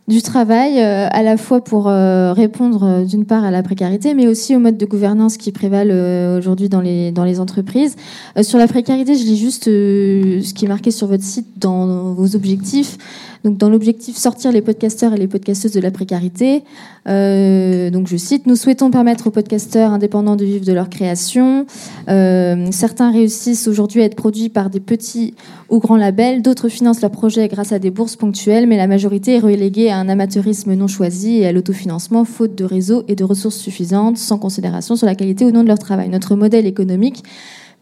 [0.09, 4.61] du travail, à la fois pour répondre d'une part à la précarité, mais aussi au
[4.61, 7.97] mode de gouvernance qui prévalent aujourd'hui dans les, entreprises.
[8.43, 12.37] sur la précarité, je lis juste ce qui est marqué sur votre site dans vos
[12.37, 12.99] objectifs.
[13.47, 16.65] Donc, dans l'objectif sortir les podcasteurs et les podcasteuses de la précarité,
[17.09, 21.65] euh, donc je cite, nous souhaitons permettre aux podcasteurs indépendants de vivre de leur création.
[22.09, 25.35] Euh, certains réussissent aujourd'hui à être produits par des petits
[25.69, 29.37] ou grands labels, d'autres financent leurs projets grâce à des bourses ponctuelles, mais la majorité
[29.37, 33.25] est reléguée à un amateurisme non choisi et à l'autofinancement faute de réseau et de
[33.25, 36.09] ressources suffisantes, sans considération sur la qualité ou non de leur travail.
[36.09, 37.23] Notre modèle économique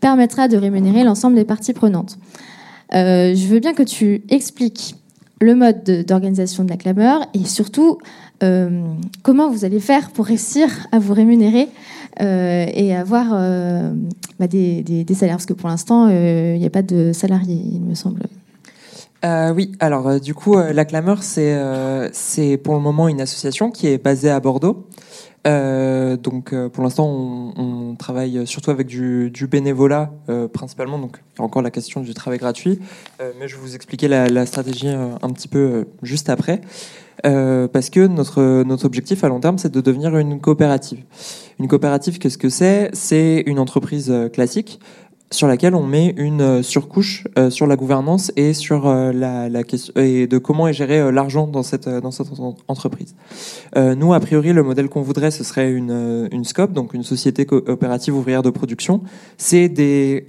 [0.00, 2.18] permettra de rémunérer l'ensemble des parties prenantes.
[2.94, 4.96] Euh, je veux bien que tu expliques
[5.40, 7.98] le mode d'organisation de la clameur et surtout
[8.42, 8.82] euh,
[9.22, 11.68] comment vous allez faire pour réussir à vous rémunérer
[12.20, 13.30] euh, et avoir
[14.38, 17.80] bah des, des, salaires Parce que pour l'instant, il n'y a pas de salariés, il
[17.80, 18.20] me semble.
[19.24, 23.70] Euh, oui, alors euh, du coup, euh, la Clameur, c'est pour le moment une association
[23.70, 24.86] qui est basée à Bordeaux.
[25.44, 30.10] Donc pour l'instant, on, travaille surtout avec du, bénévolat
[30.52, 30.98] principalement.
[30.98, 32.80] Donc il y a encore la question du travail gratuit,
[33.38, 36.62] mais je vais vous expliquer la, stratégie un petit peu juste après.
[37.22, 41.04] Parce que notre notre objectif à long terme, c'est de devenir une coopérative.
[41.60, 42.90] Une coopérative, qu'est-ce que c'est?
[42.94, 44.80] C'est une entreprise classique
[45.34, 49.64] sur laquelle on met une euh, surcouche euh, sur la gouvernance et sur euh, la,
[49.64, 53.14] question et de comment est géré l'argent dans cette dans cette en- entreprise.
[53.76, 57.46] Nous, a priori, le modèle qu'on voudrait, ce serait une une scope, donc une société
[57.46, 59.02] coopérative ouvrière de production.
[59.36, 60.24] C'est des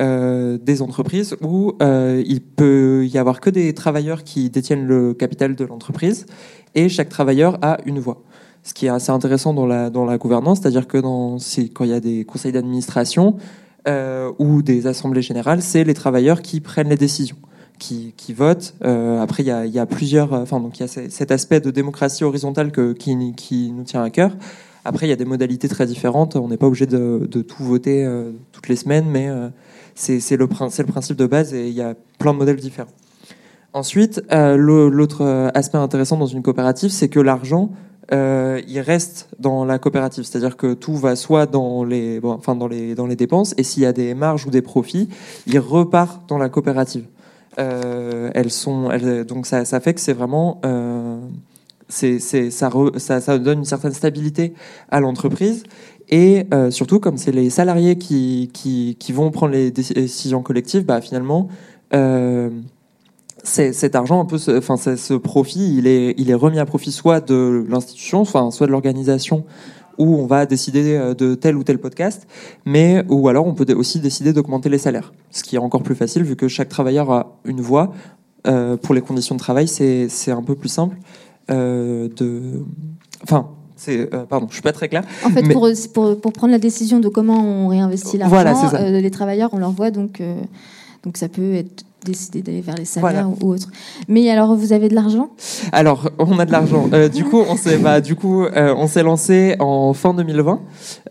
[0.61, 5.65] des entreprises où il peut y avoir que des travailleurs qui détiennent le capital de
[5.65, 6.25] l'entreprise
[6.73, 8.21] et chaque travailleur a une voix
[8.63, 11.37] ce qui est assez intéressant dans la, dans la gouvernance, c'est-à-dire que dans,
[11.75, 13.37] quand il y a des conseils d'administration
[13.87, 17.37] euh, ou des assemblées générales, c'est les travailleurs qui prennent les décisions,
[17.79, 18.73] qui, qui votent.
[18.83, 21.31] Euh, après, il y a, y a plusieurs, enfin donc il y a ce- cet
[21.31, 24.31] aspect de démocratie horizontale que, qui, qui nous tient à cœur.
[24.87, 26.35] Après, il y a des modalités très différentes.
[26.35, 29.49] On n'est pas obligé de, de tout voter euh, toutes les semaines, mais euh,
[29.95, 32.91] c'est le, le principe de base et il y a plein de modèles différents.
[33.73, 37.71] Ensuite, euh, l'autre euh, aspect intéressant dans une coopérative, c'est que l'argent,
[38.13, 40.23] euh, il reste dans la coopérative.
[40.23, 43.83] C'est-à-dire que tout va soit dans les, enfin dans les, dans les dépenses, et s'il
[43.83, 45.09] y a des marges ou des profits,
[45.47, 47.05] il repart dans la coopérative.
[47.57, 48.89] Euh, elles sont,
[49.27, 51.17] donc ça, ça fait que c'est vraiment, euh,
[51.87, 54.53] c'est, ça, ça, ça donne une certaine stabilité
[54.89, 55.63] à l'entreprise.
[56.09, 60.85] Et euh, surtout, comme c'est les salariés qui, qui, qui vont prendre les décisions collectives,
[60.85, 61.47] bah finalement,
[63.45, 66.91] cet argent un peu ce- enfin ce profit il est il est remis à profit
[66.91, 69.45] soit de l'institution enfin soit de l'organisation
[69.97, 72.27] où on va décider euh, de tel ou tel podcast
[72.65, 75.13] mais ou alors on peut aussi décider d'augmenter les salaires.
[75.31, 77.91] Ce qui est encore plus facile vu que chaque travailleur a une voix
[78.47, 80.97] Euh, pour les conditions de travail c'est un peu plus simple
[81.49, 82.63] euh, de
[83.23, 83.41] enfin
[83.75, 86.51] c'est euh, pardon je suis pas très clair En fait, Mais- pour, pour, pour prendre
[86.51, 90.21] la décision de comment on réinvestit l'argent, Voilà, les travailleurs, on leur voit, donc,
[91.03, 93.27] donc ça peut être décidé d'aller vers les salaires Voilà.
[93.27, 93.67] ou, autre.
[94.07, 95.29] Mais alors, vous avez de l'argent?
[95.71, 96.89] Alors, on a de l'argent.
[96.93, 100.61] Euh, du coup, on s'est, bah, du coup, euh, on s'est lancé en fin 2020.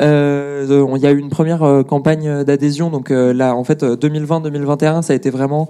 [0.00, 2.88] Euh, Il y a eu une première campagne d'adhésion.
[2.90, 5.68] Donc là, en fait, 2020-2021, ça a été vraiment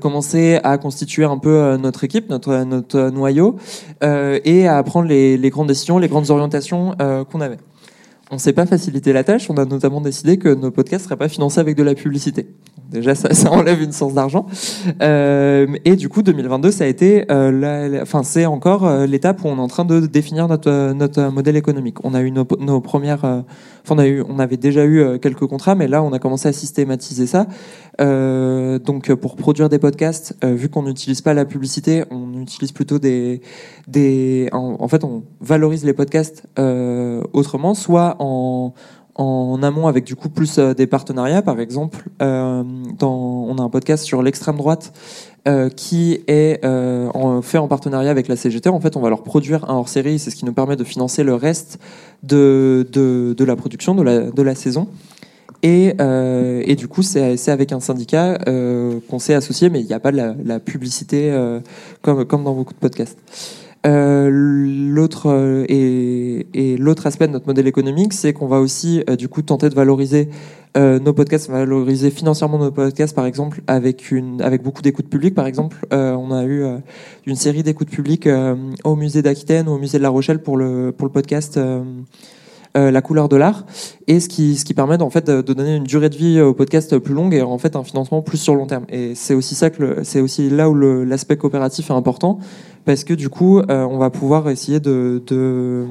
[0.00, 3.56] commencer à constituer un peu notre équipe, notre notre noyau,
[4.02, 6.94] et à prendre les, les grandes décisions, les grandes orientations
[7.30, 7.58] qu'on avait.
[8.30, 9.48] On s'est pas facilité la tâche.
[9.48, 12.48] On a notamment décidé que nos podcasts seraient pas financés avec de la publicité.
[12.88, 14.46] Déjà, ça, ça enlève une source d'argent.
[15.02, 19.48] Euh, et du coup, 2022, ça a été, euh, enfin, c'est encore euh, l'étape où
[19.48, 22.02] on est en train de définir notre euh, notre modèle économique.
[22.04, 22.44] On a eu nos,
[22.80, 23.44] premières, enfin,
[23.90, 26.52] on a eu, on avait déjà eu quelques contrats, mais là, on a commencé à
[26.52, 27.46] systématiser ça.
[27.98, 33.42] Donc, pour produire des podcasts, vu qu'on n'utilise pas la publicité, on utilise plutôt des,
[33.86, 36.44] des, en, en fait, on valorise les podcasts
[37.32, 38.72] autrement, soit en
[39.18, 41.42] en amont avec du coup plus euh, des partenariats.
[41.42, 42.62] Par exemple euh,
[42.98, 44.92] dans, on a un podcast sur l'extrême droite
[45.46, 49.22] euh, qui est euh, fait en partenariat avec la CGT en fait on va leur
[49.22, 51.78] produire un hors série c'est ce qui nous permet de financer le reste
[52.22, 54.88] de, de, de la production de la, de la saison.
[55.64, 59.86] Et, euh, et du coup c'est avec un syndicat euh, qu'on s'est associé mais il
[59.86, 61.36] n'y a pas de la, la publicité
[62.02, 63.18] comme, comme dans beaucoup de podcasts
[63.84, 69.16] l'autre euh, et, et l'autre aspect de notre modèle économique, c'est qu'on va aussi euh,
[69.16, 70.28] du coup tenter de valoriser
[70.76, 75.34] euh, nos podcasts, valoriser financièrement nos podcasts, par exemple avec une avec beaucoup d'écoutes publiques.
[75.34, 76.78] Par exemple, euh, on a eu euh,
[77.26, 80.92] une série d'écoutes publiques euh, au musée d'Aquitaine, au musée de La Rochelle pour le
[80.92, 81.58] pour le podcast.
[82.76, 83.64] Euh, la couleur de l'art
[84.06, 86.54] et ce qui ce qui permet en fait de, donner une durée de vie au
[86.54, 88.84] podcast plus longue et en fait un financement plus sur long terme.
[88.88, 92.38] Et c'est aussi ça que c'est aussi là où l'aspect coopératif est important
[92.88, 95.84] parce que du coup, euh, on va pouvoir essayer de, de,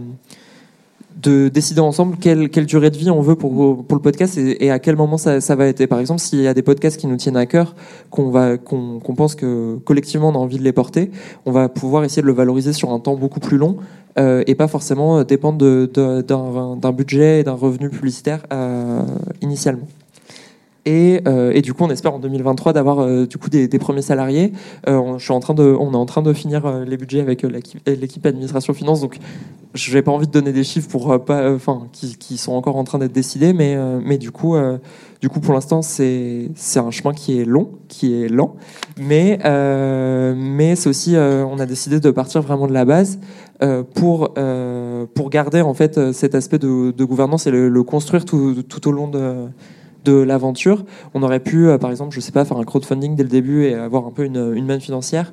[1.21, 4.69] de décider ensemble quelle, quelle durée de vie on veut pour, pour le podcast et,
[4.71, 5.85] à quel moment ça, ça va être.
[5.87, 7.75] Par exemple, s'il y a des podcasts qui nous tiennent à cœur,
[8.09, 11.11] qu'on va qu'on pense que collectivement on a envie de les porter,
[11.45, 13.77] on va pouvoir essayer de le valoriser sur un temps beaucoup plus long
[14.19, 15.89] euh, et pas forcément dépendre de-
[16.21, 19.01] d'un d'un budget et d'un revenu publicitaire euh,
[19.41, 19.87] initialement.
[20.87, 24.01] Et, euh, et du coup, on espère en 2023 d'avoir euh, du coup des, premiers
[24.01, 24.53] salariés.
[24.87, 27.19] Euh, on, je suis en train de, on est en train de finir les budgets
[27.19, 29.17] avec l'équipe administration finance, donc
[29.73, 32.85] je n'ai pas envie de donner des chiffres pour pas, enfin, qui, sont encore en
[32.85, 34.55] train d'être décidés, mais mais du coup,
[35.19, 38.55] du coup, pour l'instant, c'est un chemin qui est long, qui est lent,
[38.97, 39.39] mais
[40.35, 43.19] mais c'est aussi, on a décidé de partir vraiment de la base
[43.93, 44.33] pour
[45.13, 48.87] pour garder en fait cet aspect de, de gouvernance et le, le construire tout, tout
[48.87, 49.47] au long de
[50.05, 50.85] de l'aventure.
[51.13, 53.73] On aurait pu, par exemple, je sais pas, faire un crowdfunding dès le début et
[53.73, 55.31] avoir un peu une, une manne financière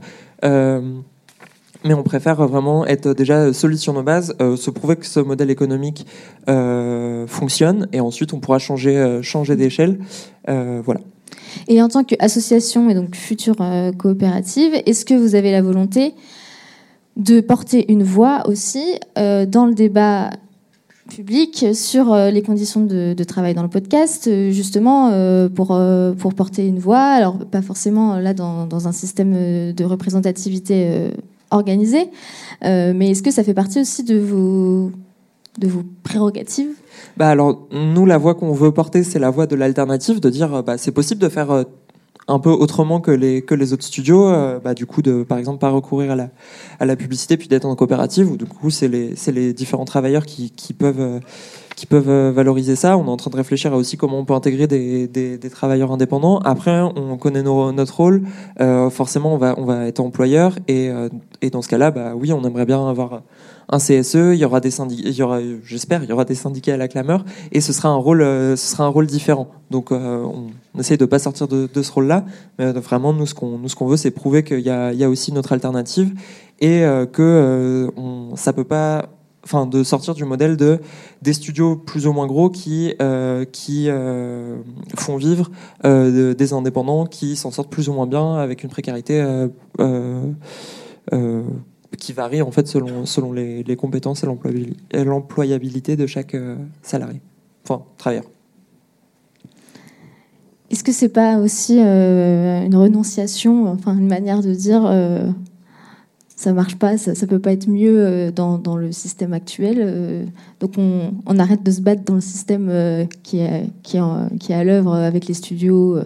[1.84, 5.20] mais on préfère vraiment être déjà solide sur nos bases, euh, se prouver que ce
[5.20, 6.06] modèle économique
[6.48, 9.98] euh, fonctionne, et ensuite on pourra changer, euh, changer d'échelle.
[10.46, 11.00] voilà.
[11.68, 13.56] Et en tant qu'association et donc future
[13.96, 16.14] coopérative, est-ce que vous avez la volonté
[17.16, 20.30] de porter une voix aussi dans le débat
[21.10, 25.10] public sur les conditions de, travail dans le podcast, justement
[25.54, 25.78] pour,
[26.18, 31.10] pour porter une voix, alors pas forcément là dans, un système de représentativité
[31.54, 32.10] organisé.
[32.64, 34.90] Euh, mais est-ce que ça fait partie aussi de vos,
[35.58, 36.70] de vos prérogatives?
[37.16, 40.62] Bah alors, nous, la voix qu'on veut porter, c'est la voix de l'alternative, de dire
[40.62, 41.64] bah, c'est possible de faire euh,
[42.26, 45.38] un peu autrement que les, que les autres studios, euh, bah, du coup, de par
[45.38, 46.30] exemple, pas recourir à la,
[46.80, 50.26] à la publicité puis d'être en coopérative, ou du coup, c'est les, les différents travailleurs
[50.26, 51.20] qui, qui peuvent
[51.74, 52.96] qui peuvent euh, valoriser ça.
[52.96, 56.38] On est en train de réfléchir à aussi comment on peut intégrer des, travailleurs indépendants.
[56.38, 58.22] Après, on connaît notre rôle.
[58.60, 60.56] Euh, forcément, on va, être employeur.
[60.68, 61.08] Et, euh,
[61.52, 63.22] dans ce cas-là, bah, oui, on aimerait bien avoir
[63.68, 64.14] un CSE.
[64.14, 67.24] Il y aura des syndicats, j'espère, il y aura des syndicats à la clameur.
[67.52, 69.48] Et ce sera un rôle, différent.
[69.70, 72.24] Donc, on, on essaye de pas sortir de, ce rôle-là.
[72.58, 75.32] Mais vraiment, nous, ce qu'on, veut, c'est prouver qu'il y a, il y a aussi
[75.32, 76.14] notre alternative
[76.60, 79.08] et que on, ça peut pas
[79.44, 80.80] enfin de sortir du modèle de
[81.22, 84.56] des studios plus ou moins gros qui euh, qui euh,
[84.96, 85.50] font vivre
[85.84, 89.22] euh, des indépendants qui s'en sortent plus ou moins bien avec une précarité
[91.98, 94.24] qui varie en fait selon selon les, compétences
[94.90, 96.36] et l'employabilité de chaque
[96.82, 97.20] salarié.
[97.64, 98.24] Enfin travailleur.
[100.70, 104.82] Est-ce que c'est pas aussi une renonciation enfin une manière de dire
[106.44, 109.78] ça marche pas, ça, ça peut pas être mieux euh, dans, le système actuel.
[109.80, 110.24] Euh,
[110.60, 114.52] donc on, arrête de se battre dans le système euh, qui est, qui est, qui
[114.52, 115.98] est à l'œuvre avec les studios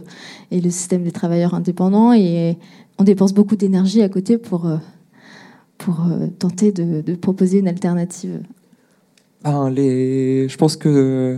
[0.52, 2.56] et le système des travailleurs indépendants et
[2.98, 4.70] on dépense beaucoup d'énergie à côté pour,
[5.76, 6.06] pour
[6.38, 8.40] tenter de, de proposer une alternative.
[9.42, 10.48] Ben, les...
[10.48, 11.36] Je pense que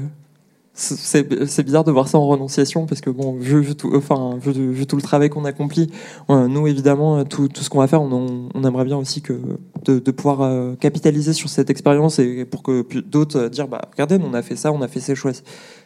[0.72, 4.96] c'est bizarre de voir ça en renonciation parce que bon vu, tout, enfin vu, tout
[4.96, 5.90] le travail qu'on accomplit
[6.28, 9.38] nous évidemment tout, tout ce qu'on va faire on, aimerait bien aussi que
[9.84, 14.18] de, pouvoir euh, capitaliser sur cette expérience et pour que d'autres euh, dire bah regardez
[14.22, 15.32] on a fait ça on a fait ces choix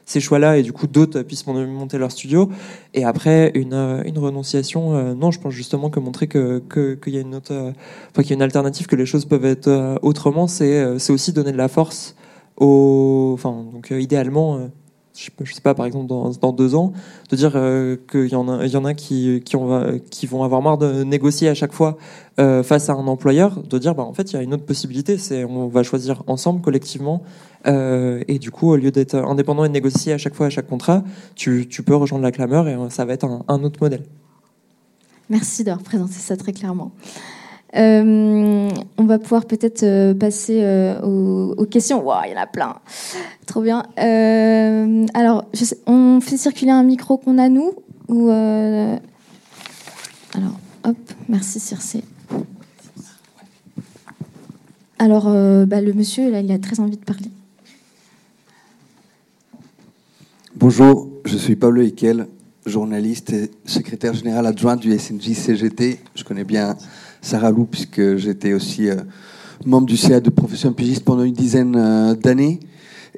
[0.07, 2.51] ces choix là et du coup d'autres puissent monter leur studio.
[2.93, 7.35] Et après une, euh, renonciation non je pense justement que montrer qu'il y a une
[7.35, 7.73] autre
[8.11, 11.53] enfin qu'il y a une alternative que les choses peuvent être autrement c'est aussi donner
[11.53, 12.15] de la force
[12.59, 14.69] enfin donc idéalement
[15.17, 16.93] je sais pas, par exemple, dans, dans deux ans,
[17.31, 20.27] de dire euh, qu'il y en a, il y en a qui, qui, ont, qui
[20.27, 21.97] vont avoir marre de négocier à chaque fois
[22.41, 24.65] euh, face à un employeur, de dire, bah, en fait, il y a une autre
[24.65, 27.23] possibilité, c'est on va choisir ensemble, collectivement,
[27.67, 30.51] euh, et du coup, au lieu d'être indépendant et de négocier à chaque fois à
[30.51, 31.05] chaque contrat,
[31.37, 34.03] tu, tu peux rejoindre la clameur et ça va être un, un autre modèle.
[35.31, 36.93] Merci de représenter ça très clairement.
[37.77, 42.05] Euh, on va pouvoir peut-être euh, passer euh, aux, questions.
[42.05, 42.77] Waouh, il y en a plein.
[43.47, 43.83] Trop bien.
[45.15, 45.45] alors,
[45.87, 47.73] on fait circuler un micro qu'on a nous
[48.09, 48.99] ou alors,
[50.85, 50.97] hop,
[51.29, 51.97] merci Circe.
[54.99, 55.25] Alors,
[55.67, 57.31] bah, le monsieur, là, il a très envie de parler.
[60.57, 62.29] Bonjour, je suis Pablo Iquel,
[62.67, 65.99] journaliste et secrétaire général adjoint du SNJ CGT.
[66.15, 66.77] Je connais bien
[67.21, 68.97] Sarah Lou, puisque j'étais aussi euh,
[69.67, 72.61] membre du CA de profession pigiste pendant une dizaine euh, d'années.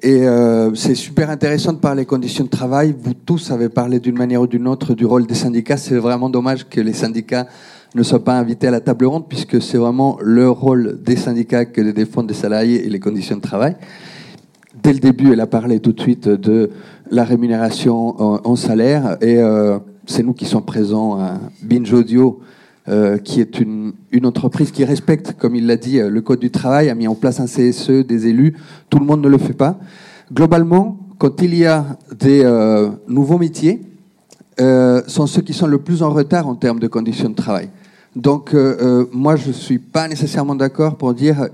[0.03, 2.95] Et euh, c'est super intéressant de parler conditions de travail.
[2.99, 5.77] Vous tous avez parlé d'une manière ou d'une autre du rôle des syndicats.
[5.77, 7.47] C'est vraiment dommage que les syndicats
[7.95, 11.65] ne soient pas invités à la table ronde, puisque c'est vraiment le rôle des syndicats
[11.65, 13.77] que de défendre des salariés et les conditions de travail.
[14.83, 16.71] Dès le début, elle a parlé tout de suite de
[17.11, 19.39] la rémunération en, salaire, et
[20.07, 22.41] c'est nous qui sommes présents à Binge Audio
[22.89, 26.53] euh, qui est une, entreprise qui respecte, comme il l'a dit, euh, le code du
[26.53, 28.55] travail, a mis en place un CSE, des élus.
[28.91, 29.77] Tout le monde ne le fait pas.
[30.33, 31.85] Globalement, quand il y a
[32.17, 33.81] des euh, nouveaux métiers,
[34.61, 37.71] euh, sont ceux qui sont le plus en retard en termes de conditions de travail.
[38.15, 38.55] Donc,
[39.13, 41.49] moi, je ne suis pas nécessairement d'accord pour dire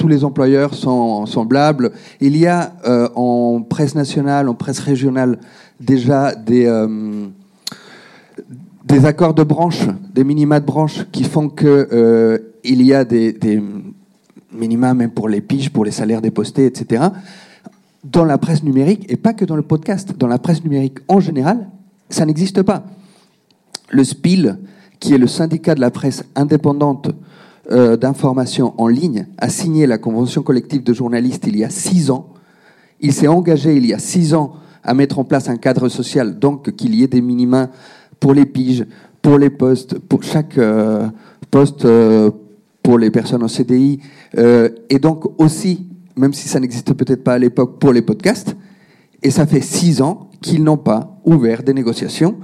[0.00, 1.92] tous les employeurs sont semblables.
[2.20, 2.72] Il y a
[3.14, 5.38] en presse nationale, en presse régionale,
[5.78, 6.66] déjà des
[8.90, 13.04] des accords de branche, des minima de branche qui font que euh, il y a
[13.04, 13.62] des, des,
[14.52, 17.04] minima même pour les piges, pour les salaires dépostés, etc.
[18.02, 21.20] Dans la presse numérique, et pas que dans le podcast, dans la presse numérique en
[21.20, 21.68] général,
[22.08, 22.84] ça n'existe pas.
[23.90, 24.58] Le SPIL,
[24.98, 27.10] qui est le syndicat de la presse indépendante
[27.72, 32.10] euh, d'information en ligne, a signé la convention collective de journalistes il y a six
[32.10, 32.28] ans.
[33.00, 36.38] Il s'est engagé il y a six ans à mettre en place un cadre social,
[36.38, 37.70] donc qu'il y ait des minima
[38.18, 38.86] pour les piges,
[39.22, 41.06] pour les postes, pour chaque euh,
[41.50, 42.30] poste euh,
[42.82, 44.00] pour les personnes en CDI,
[44.36, 48.56] et donc aussi, même si ça n'existe peut-être pas à l'époque, pour les podcasts.
[49.22, 52.36] Et ça fait six ans qu'ils n'ont pas ouvert des négociations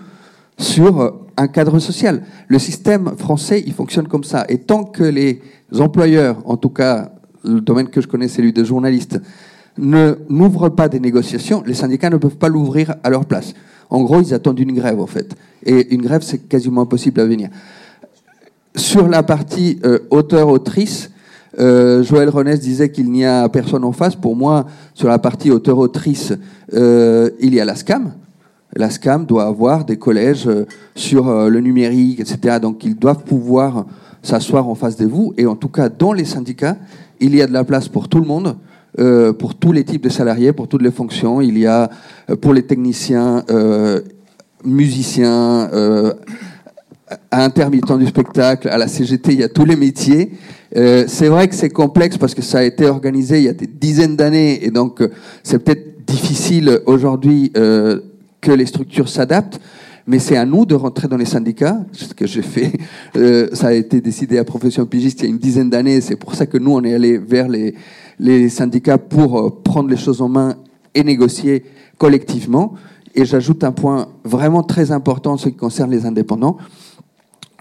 [0.59, 2.22] sur euh, un cadre social.
[2.48, 4.44] Le système français, il fonctionne comme ça.
[4.48, 5.42] Et tant que les
[5.78, 7.12] employeurs, en tout cas
[7.44, 9.20] le domaine que je connais, celui des journalistes,
[9.78, 13.54] ne n'ouvrent pas des négociations, les syndicats ne peuvent pas l'ouvrir à leur place.
[13.90, 15.36] En gros, ils attendent une grève, en fait.
[15.64, 17.50] Et une grève, c'est quasiment impossible à venir.
[18.74, 21.11] Sur la partie euh, auteur-autrice,
[21.59, 24.16] euh, Joël Renès disait qu'il n'y a personne en face.
[24.16, 26.32] Pour moi, sur la partie auteur-autrice,
[26.72, 28.14] il y a la SCAM.
[28.77, 32.59] La SCAM doit avoir des collèges euh, sur euh, le numérique, etc.
[32.61, 33.87] Donc, ils doivent pouvoir
[34.22, 35.33] s'asseoir en face de vous.
[35.39, 36.77] Et en tout cas, dans les syndicats,
[37.18, 38.57] il y a de la place pour tout le monde.
[38.99, 41.41] Euh, pour tous les types de salariés, pour toutes les fonctions.
[41.41, 41.91] Il y a
[42.41, 43.45] pour les techniciens,
[44.64, 45.68] musiciens,
[47.31, 50.33] intermittents du spectacle, à la CGT, il y a tous les métiers.
[50.72, 53.66] C'est vrai que c'est complexe parce que ça a été organisé il y a des
[53.66, 55.07] dizaines d'années et donc
[55.43, 57.53] c'est peut-être difficile aujourd'hui
[58.47, 59.61] que les structures s'adaptent.
[60.07, 62.72] Mais c'est à nous de rentrer dans les syndicats, ce que j'ai fait.
[63.16, 66.01] Euh, ça a été décidé à Profession Pigiste il y a une dizaine d'années.
[66.01, 67.74] C'est pour ça que nous, on est allé vers les,
[68.20, 70.55] les syndicats pour euh, prendre les choses en main
[70.94, 71.64] et négocier
[71.99, 72.74] collectivement.
[73.16, 76.57] Et j'ajoute un point vraiment très important en ce qui concerne les indépendants.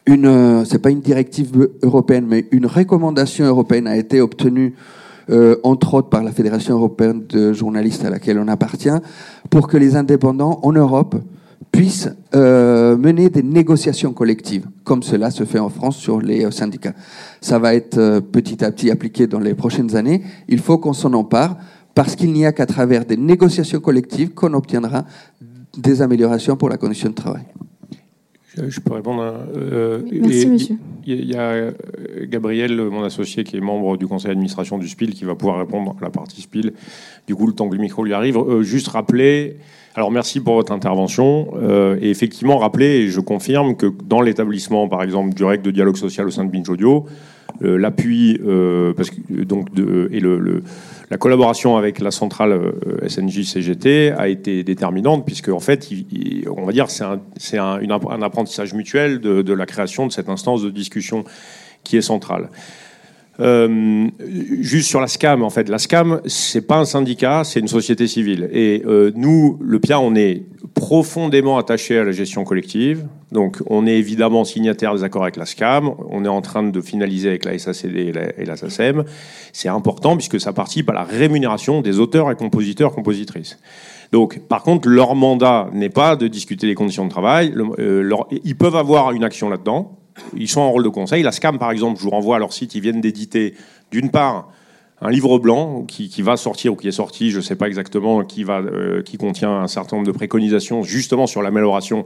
[0.05, 4.75] Une, euh, c'est pas une directive européenne, mais une recommandation européenne a été obtenue,
[5.30, 8.89] euh, entre autres par la Fédération européenne de journalistes à laquelle on appartient,
[9.49, 11.15] pour que les indépendants en Europe
[11.71, 16.51] puissent euh, mener des négociations collectives, comme cela se fait en France sur les euh,
[16.51, 16.93] syndicats.
[17.41, 20.23] Ça va être euh, petit à petit appliqué dans les prochaines années.
[20.47, 21.57] Il faut qu'on s'en empare,
[21.93, 25.05] parce qu'il n'y a qu'à travers des négociations collectives qu'on obtiendra
[25.78, 27.43] des améliorations pour la condition de travail.
[28.58, 29.22] Je, je peux répondre.
[29.22, 30.76] à- euh, Oui, merci, et- monsieur.
[31.08, 31.72] Il y a- euh,
[32.28, 35.95] Gabriel, mon associé, qui est membre du conseil d'administration du SPIL, qui va pouvoir répondre
[35.99, 36.74] à la partie SPIL.
[37.28, 39.58] Du coup, le temps que le micro lui arrive, euh, juste rappeler.
[39.93, 41.49] Alors, merci pour votre intervention.
[41.62, 45.72] Euh, et effectivement, rappeler, et je confirme que dans l'établissement, par exemple, du règle de
[45.72, 47.06] dialogue social au sein de Binge Audio,
[47.62, 50.64] euh, l'appui euh, parce que, donc de, et le, le-
[51.10, 55.88] la collaboration avec la centrale euh, SNJ-CGT a été déterminante puisque en fait,
[56.47, 57.80] on va dire, c'est un,
[58.22, 61.24] apprentissage mutuel de, de la création de cette instance de discussion
[61.84, 62.49] qui est centrale.
[63.39, 64.08] Euh,
[64.62, 68.08] juste sur la SCAM, en fait, la SCAM, c'est pas un syndicat, c'est une société
[68.08, 68.49] civile.
[68.51, 70.43] Et euh, nous, le PIA, on est
[70.74, 73.08] profondément attaché à la gestion collective.
[73.32, 75.91] Donc, on est évidemment signataire des accords avec la SCAM.
[76.09, 79.03] On est en train de finaliser avec la SACD et la, et SACEM.
[79.51, 83.57] C'est important puisque ça participe à la rémunération des auteurs et compositeurs, compositrices.
[84.11, 87.53] Donc, par contre, leur mandat n'est pas de discuter des conditions de travail.
[87.80, 88.09] Euh,
[88.43, 89.97] ils peuvent avoir une action là-dedans.
[90.38, 91.23] Ils sont en rôle de conseil.
[91.23, 93.55] La SCAM, par exemple, je vous renvoie à leur site, ils viennent d'éditer,
[93.91, 94.49] d'une part,
[95.01, 98.21] un livre blanc qui, va sortir ou qui est sorti, je ne sais pas exactement,
[98.21, 102.05] euh, qui contient un certain nombre de préconisations justement sur l'amélioration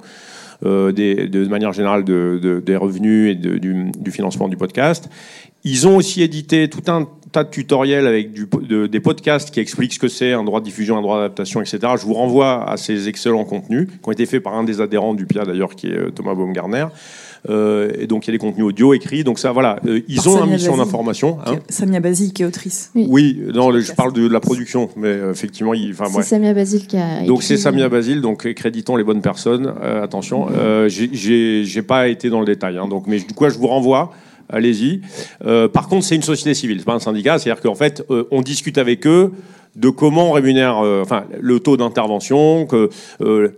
[0.63, 5.09] des, de manière générale de- de- des revenus et du, du financement du podcast.
[5.63, 9.59] Ils ont aussi édité tout un tas de tutoriels avec du, de- des podcasts qui
[9.59, 11.79] expliquent ce que c'est un droit de diffusion, un droit d'adaptation, etc.
[11.99, 15.13] Je vous renvoie à ces excellents contenus qui ont été faits par un des adhérents
[15.13, 16.85] du PIA d'ailleurs, qui est euh, Thomas Baumgartner.
[17.49, 19.23] Euh, et donc il y a des contenus audio écrits.
[19.23, 21.37] Donc ça, voilà, Euh, ils Par ont une Samia mission d'information.
[21.45, 21.55] hein.
[21.69, 22.91] Samia Basile, qui est autrice.
[22.95, 26.25] Oui, non, le- je parle de, la production, mais euh, effectivement, il, enfin, C'est bref.
[26.27, 27.21] Samia Basile qui a.
[27.25, 29.73] Donc écrit- c'est Samia Basile, donc créditons les bonnes personnes.
[29.81, 33.33] Euh, attention, euh, j'ai- j'ai j'ai pas été dans le détail, hein, donc mais du
[33.33, 34.11] coup je vous renvoie.
[34.49, 35.01] Allez-y.
[35.45, 37.37] Euh, par contre, c'est une société civile, c'est pas un syndicat.
[37.37, 39.31] C'est-à-dire qu'en fait, euh, on discute avec eux
[39.75, 42.89] de comment on rémunère, euh, enfin, le taux d'intervention, que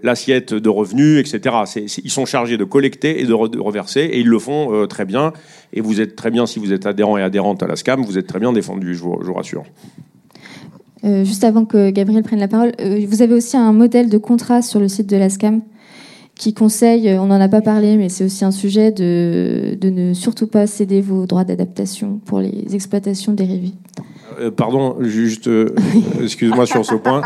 [0.04, 1.56] l'assiette de revenus, etc.
[2.04, 5.06] Ils sont chargés de collecter et de, re- de reverser, et ils le font très
[5.06, 5.32] bien.
[5.72, 8.18] Et vous êtes très bien, si vous êtes adhérent et adhérente à la SCAM, vous
[8.18, 9.64] êtes très bien défendu, je vous, je vous rassure.
[11.04, 12.74] Juste avant que Gabriel prenne la parole,
[13.08, 15.62] vous avez aussi un modèle de contrat sur le site de la SCAM?
[16.36, 19.90] Qui conseille, euh, on n'en a pas parlé, mais c'est aussi un sujet de, de
[19.90, 23.74] ne surtout pas céder vos droits d'adaptation pour les exploitations dérivées.
[24.40, 25.74] Euh, pardon, juste, euh,
[26.24, 27.22] excuse-moi sur ce point.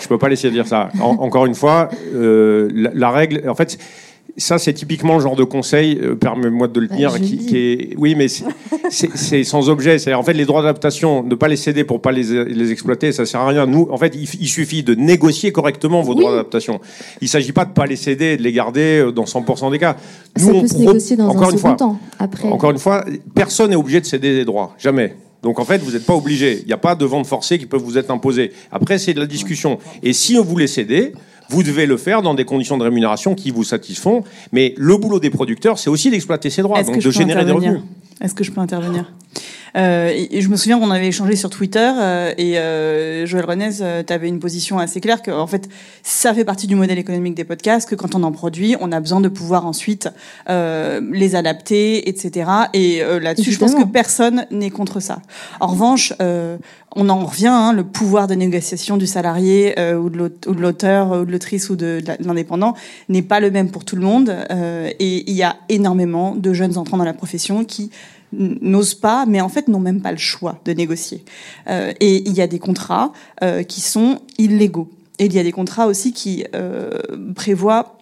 [0.00, 0.88] Je peux pas laisser dire ça.
[1.00, 3.78] En- encore une fois, euh, la, la règle, en fait,
[4.38, 7.94] ça c'est typiquement le genre de conseil, euh, permets-moi de le Bah, dire, qui, est,
[7.98, 9.98] oui, mais c'est- sans objet.
[9.98, 13.12] C'est en fait les droits d'adaptation, ne pas les céder pour pas les, les exploiter,
[13.12, 13.66] ça sert à rien.
[13.66, 16.20] Nous, en fait, il, il suffit de négocier correctement vos Oui.
[16.20, 16.80] droits d'adaptation.
[17.20, 19.96] Il s'agit pas de pas les céder, de les garder euh, dans 100% des cas.
[20.38, 21.98] Nous, Ça on peut se négocier dans encore un une fois, temps.
[22.18, 25.14] Après, encore une fois, personne n'est obligé de céder des droits, jamais.
[25.42, 26.58] Donc en fait, vous n'êtes pas obligé.
[26.62, 28.52] Il n'y a pas de vente forcée qui peut vous être imposée.
[28.72, 29.78] Après, c'est de la discussion.
[30.02, 31.12] Et si on voulait céder,
[31.48, 34.24] vous devez le faire dans des conditions de rémunération qui vous satisfont.
[34.52, 37.80] Mais le boulot des producteurs, c'est aussi d'exploiter ces droits, donc de générer des revenus.
[38.20, 39.12] Est-ce que je peux intervenir
[39.76, 43.44] Euh, et, et je me souviens qu'on avait échangé sur Twitter euh, et euh, Joël
[43.44, 45.68] Renez, tu avais une position assez claire que en fait
[46.02, 49.00] ça fait partie du modèle économique des podcasts que quand on en produit, on a
[49.00, 50.08] besoin de pouvoir ensuite
[50.48, 52.50] euh, les adapter, etc.
[52.72, 55.20] Et euh, là-dessus, je pense que personne n'est contre ça.
[55.60, 56.56] En revanche, euh,
[56.96, 61.24] on en revient, hein, le pouvoir de négociation du salarié euh, ou de l'auteur ou
[61.24, 62.74] de l'autrice ou de, de l'indépendant
[63.08, 64.34] n'est pas le même pour tout le monde.
[64.50, 67.90] euh, et il y a énormément de jeunes entrants dans la profession qui
[68.32, 71.24] n'osent pas, mais en fait n'ont même pas le choix de négocier.
[71.68, 73.12] Euh, et il y a des contrats
[73.42, 74.90] euh, qui sont illégaux.
[75.18, 76.90] Et il y a des contrats aussi qui euh,
[77.34, 77.94] prévoient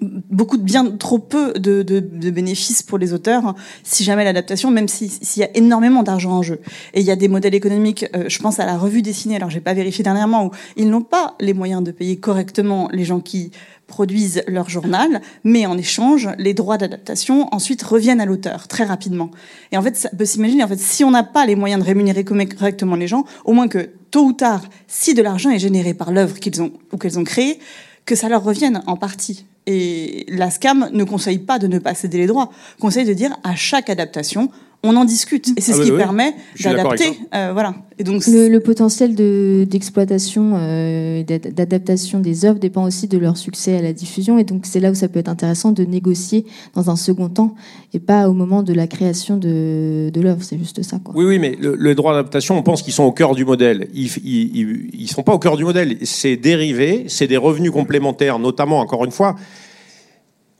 [0.00, 4.24] beaucoup de bien trop peu de, de, de bénéfices pour les auteurs hein, si jamais
[4.24, 6.60] l'adaptation même si- s'il y a énormément d'argent en jeu
[6.94, 9.50] et il y a des modèles économiques euh, je pense à la revue dessinée alors
[9.50, 13.20] j'ai pas vérifié dernièrement où ils n'ont pas les moyens de payer correctement les gens
[13.20, 13.50] qui
[13.86, 19.30] produisent leur journal mais en échange les droits d'adaptation ensuite reviennent à l'auteur très rapidement
[19.72, 21.86] et en fait ça peut s'imaginer en fait si on n'a pas les moyens de
[21.86, 25.94] rémunérer correctement les gens au moins que tôt ou tard si de l'argent est généré
[25.94, 27.58] par l'œuvre qu'ils ont ou qu'elles ont créée
[28.06, 29.46] que ça leur revienne en partie.
[29.66, 33.34] Et la SCAM ne conseille pas de ne pas céder les droits, conseille de dire
[33.44, 34.50] à chaque adaptation,
[34.84, 35.48] on en discute.
[35.56, 35.98] Et c'est Ah ce oui, qui oui.
[35.98, 37.18] permet d'adapter.
[37.34, 37.74] euh, voilà.
[37.98, 43.36] Et donc, Le, le potentiel de- d'exploitation euh, d'adaptation des œuvres dépend aussi de leur
[43.36, 44.38] succès à la diffusion.
[44.38, 47.54] Et donc, c'est là où ça peut être intéressant de négocier dans un second temps
[47.92, 50.42] et pas au moment de la création de, de l'œuvre.
[50.42, 50.98] C'est juste ça.
[51.02, 51.14] Quoi.
[51.16, 53.88] Oui, oui, mais le, le droit d'adaptation, on pense qu'ils sont au cœur du modèle.
[53.94, 55.96] Ils, ils, ils, ils sont pas au cœur du modèle.
[56.02, 59.36] C'est dérivé, c'est des revenus complémentaires, notamment, encore une fois.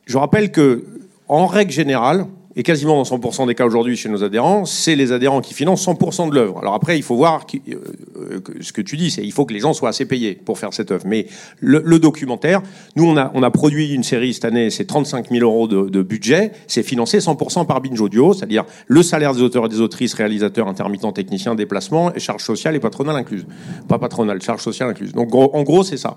[0.07, 0.85] Je rappelle que,
[1.29, 2.27] en règle générale,
[2.57, 5.87] et quasiment dans 100% des cas aujourd'hui chez nos adhérents, c'est les adhérents qui financent
[5.87, 6.59] 100% de l'œuvre.
[6.59, 7.75] Alors après, il faut voir euh,
[8.17, 10.59] euh, ce que tu dis, c'est il faut que les gens soient assez payés pour
[10.59, 11.05] faire cette œuvre.
[11.07, 11.27] Mais
[11.61, 12.63] le, documentaire,
[12.97, 16.53] nous on a produit une série cette année, c'est 35 000 euros de, de budget,
[16.67, 20.69] c'est financé 100% par Binge Audio, c'est-à-dire le salaire des auteurs et des autrices, réalisateurs,
[20.69, 23.47] intermittents, techniciens, déplacements, et charges sociales et patronales incluses.
[23.89, 25.13] Pas patronales, charges sociales incluses.
[25.13, 26.17] Donc en gros, c'est ça.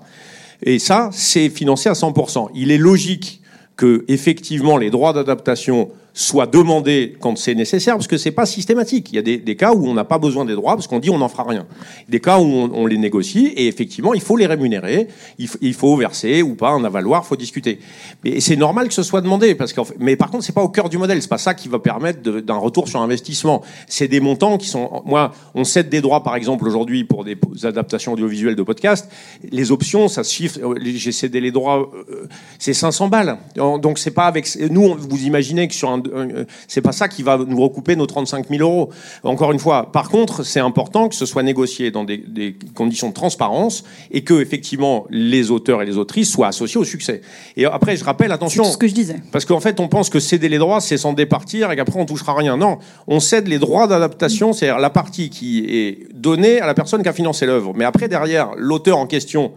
[0.62, 2.48] Et ça, c'est financé à 100%.
[2.54, 3.42] Il est logique
[3.78, 9.10] que effectivement les droits d'adaptation soient demandés quand c'est nécessaire, parce que c'est pas systématique.
[9.12, 11.10] Il y a des, cas où on n'a pas besoin des droits, parce qu'on dit
[11.10, 11.64] on n'en fera rien.
[12.08, 15.06] Des cas où on, les négocie, et effectivement, il faut les rémunérer,
[15.38, 17.78] il, faut verser ou pas un avaloir, faut discuter.
[18.24, 20.62] Mais c'est normal que ce soit demandé, parce qu'en fait, mais par contre, c'est pas
[20.62, 23.62] au cœur du modèle, c'est pas ça qui va permettre d'un retour sur investissement.
[23.86, 27.36] C'est des montants qui sont, moi, on cède des droits, par exemple, aujourd'hui, pour des
[27.62, 29.08] adaptations audiovisuelles de podcasts.
[29.52, 32.26] Les options, ça se chiffre, euh, j'ai cédé les droits, euh,
[32.58, 33.38] c'est 500 balles.
[33.76, 37.08] Donc c'est pas avec, nous, on- vous imaginez que sur un, un- c'est pas ça
[37.08, 38.88] qui va nous recouper nos 35 000 euros.
[39.24, 43.08] Encore une fois, par contre, c'est important que ce soit négocié dans des, des conditions
[43.10, 47.20] de transparence et que effectivement les auteurs et les autrices soient associés au succès.
[47.56, 49.16] Et après, je rappelle, c'est attention, tout ce que je disais.
[49.32, 52.06] parce qu'en fait, on pense que céder les droits, c'est s'en départir et qu'après on
[52.06, 52.56] touchera rien.
[52.56, 57.02] Non, on cède les droits d'adaptation, c'est-à-dire la partie qui est donnée à la personne
[57.02, 57.72] qui a financé l'œuvre.
[57.74, 59.50] Mais après, derrière, l'auteur en question,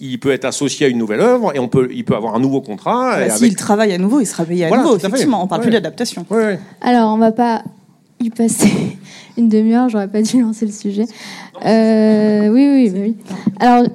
[0.00, 2.40] il peut être associé à une nouvelle œuvre et on peut, il peut avoir un
[2.40, 3.16] nouveau contrat.
[3.16, 4.96] Bah, et S'il avec- travaille à nouveau, il sera payé à Voilà, nouveau.
[4.96, 5.66] Effectivement, on parle Ouais.
[5.66, 6.24] plus d'adaptation.
[6.30, 6.60] Ouais, ouais.
[6.80, 7.62] Alors, on va pas
[8.20, 8.70] y passer
[9.38, 9.88] une demi-heure.
[9.88, 11.04] J'aurais pas dû lancer le sujet.
[11.64, 13.16] Euh, oui, oui, bah oui.
[13.60, 13.86] Alors,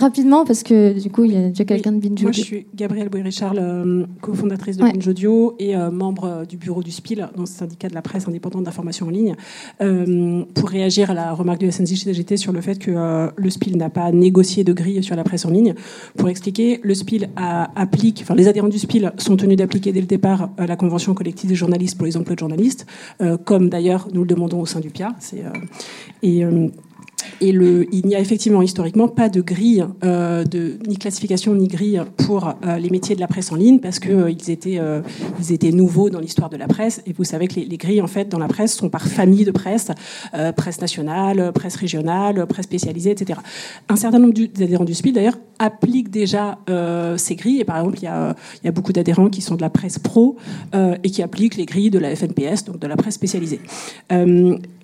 [0.00, 2.44] rapidement, parce que du coup, il y a déjà quelqu'un de Binge Moi, je Audio.
[2.44, 4.92] suis Gabrielle Boyer-Charles, euh, cofondatrice de Ouais.
[4.92, 8.26] Binge Audio et euh, membre du bureau du SPIL, dans le syndicat de la presse
[8.26, 9.34] indépendante d'information en ligne,
[9.82, 13.90] euh, pour réagir à la remarque de SNJ-CGT sur le fait que le SPIL n'a
[13.90, 15.74] pas négocié de grille sur la presse en ligne.
[16.16, 20.00] Pour expliquer, le SPIL a- applique, enfin les adhérents du SPIL sont tenus d'appliquer dès
[20.00, 22.86] le départ la convention collective des journalistes pour les emplois de journalistes,
[23.46, 25.14] comme d'ailleurs nous le demandons au sein du PIA.
[27.40, 31.68] Et le, il n'y a effectivement historiquement pas de grille, euh, de, ni classification ni
[31.68, 35.02] grille pour euh, les métiers de la presse en ligne parce que euh, étaient, euh,
[35.38, 37.02] ils étaient nouveaux dans l'histoire de la presse.
[37.06, 39.44] Et vous savez que les, les grilles en fait dans la presse sont par famille
[39.44, 39.90] de presse,
[40.34, 43.40] euh, presse nationale, presse régionale, presse spécialisée, etc.
[43.88, 47.60] Un certain nombre d'adhérents du SPIL d'ailleurs appliquent déjà euh, ces grilles.
[47.60, 49.70] Et par exemple, il y a, il y a beaucoup d'adhérents qui sont de la
[49.70, 50.36] presse pro
[51.02, 53.60] et qui appliquent les grilles de la FNPS, donc de la presse spécialisée.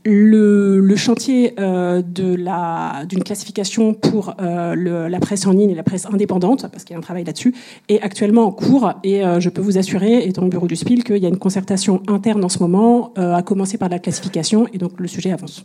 [0.04, 5.70] Le, le chantier euh, de la d'une classification pour euh, le- la presse en ligne
[5.70, 7.54] et la presse indépendante, parce qu'il y a un travail là-dessus,
[7.88, 8.92] est actuellement en cours.
[9.04, 11.38] Et euh, je peux vous assurer, étant au bureau du SPIL, qu'il y a une
[11.38, 15.30] concertation interne en ce moment, euh, à commencer par la classification, et donc le sujet
[15.30, 15.64] avance.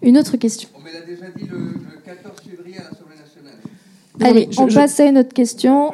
[0.00, 0.70] Une autre question.
[0.74, 1.74] On me l'a déjà dit le,
[2.06, 3.58] 14 février à l'Assemblée nationale.
[4.22, 5.92] Allez, Je- on je- passe à une autre question.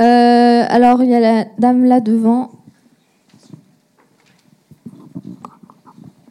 [0.00, 2.52] Euh, alors, il y a la dame là devant.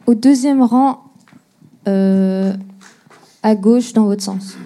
[0.06, 1.04] Au deuxième rang,
[1.88, 2.54] euh,
[3.42, 4.56] à gauche, dans votre sens.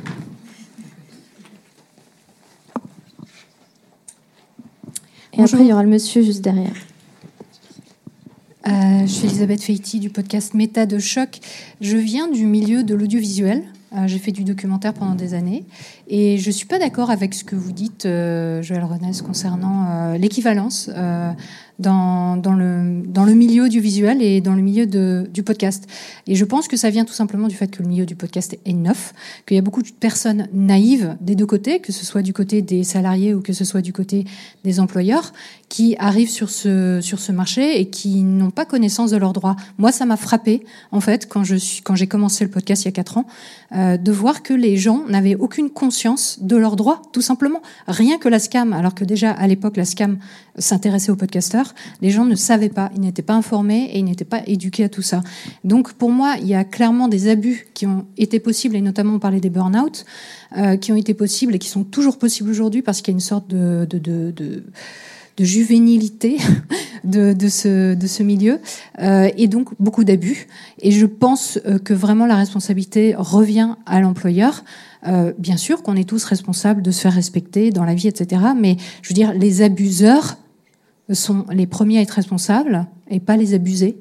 [5.33, 6.75] Et après, il y aura le monsieur juste derrière.
[8.67, 11.39] Euh, je suis Elisabeth Feiti du podcast Méta de choc.
[11.81, 13.63] Je viens du milieu de l'audiovisuel.
[13.95, 15.65] Euh, J'ai fait du documentaire pendant des années
[16.09, 20.91] et je suis pas d'accord avec ce que vous dites, euh, Joël Renès, concernant l'équivalence
[21.79, 25.87] dans, dans, le, dans le milieu audiovisuel et dans le milieu de, du podcast.
[26.27, 28.59] Et je pense que ça vient tout simplement du fait que le milieu du podcast
[28.65, 29.15] est neuf,
[29.47, 32.63] qu'il y a beaucoup de personnes naïves des deux côtés, que ce soit du côté
[32.63, 34.25] des salariés ou que ce soit du côté
[34.65, 35.33] des employeurs,
[35.69, 39.57] qui arrivent sur ce, sur ce marché et qui n'ont pas connaissance de leurs droits.
[39.77, 42.87] Moi, ça m'a frappé, en fait, quand je suis, quand j'ai commencé le podcast il
[42.87, 43.27] y a quatre ans,
[43.75, 47.61] euh, de voir que les gens n'avaient aucune conscience de leurs droits, tout simplement.
[47.87, 50.19] Rien que la SCAM, alors que déjà à l'époque la SCAM
[50.57, 54.25] s'intéressait aux podcasteurs, les gens ne savaient pas, ils n'étaient pas informés et ils n'étaient
[54.25, 55.21] pas éduqués à tout ça.
[55.65, 59.15] Donc pour moi, il y a clairement des abus qui ont été possibles, et notamment
[59.15, 60.07] on parlait des burn-out,
[60.57, 63.19] euh, qui ont été possibles et qui sont toujours possibles aujourd'hui parce qu'il y a
[63.19, 64.65] une sorte de, de, de, de
[65.39, 66.37] de juvénilité
[67.05, 68.59] de, ce, milieu
[69.01, 70.49] euh, et donc beaucoup d'abus.
[70.81, 74.65] Et je pense euh, que vraiment la responsabilité revient à l'employeur.
[75.07, 78.43] Euh, bien sûr qu'on est tous responsables de se faire respecter dans la vie, etc.
[78.59, 80.37] Mais je veux dire, les abuseurs
[81.13, 83.97] sont les premiers à être responsables et pas les abusés.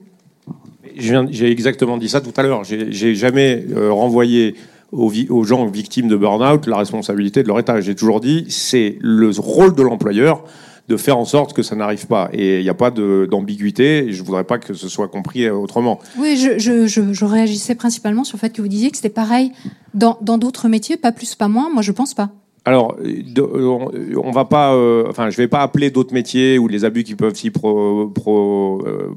[0.98, 2.64] J'ai exactement dit ça tout à l'heure.
[2.64, 4.56] J'ai jamais renvoyé
[4.92, 7.80] aux, aux, gens victimes de burn-out la responsabilité de leur état.
[7.82, 10.44] J'ai toujours dit c'est le rôle de l'employeur
[10.88, 12.30] de faire en sorte que ça n'arrive pas.
[12.34, 14.12] Et il n'y a pas d'ambiguïté.
[14.12, 16.00] Je ne voudrais pas que ce soit compris autrement.
[16.18, 19.10] Oui, je, je, je, je, réagissais principalement sur le fait que vous disiez que c'était
[19.10, 19.52] pareil
[19.94, 21.70] dans d'autres métiers, pas plus, pas moins.
[21.70, 22.30] Moi, je pense pas.
[22.68, 22.98] Alors,
[24.18, 27.16] on va pas, euh, enfin, je vais pas appeler d'autres métiers ou les abus qui
[27.16, 28.12] peuvent s'y propager.
[28.14, 29.16] Pro, euh,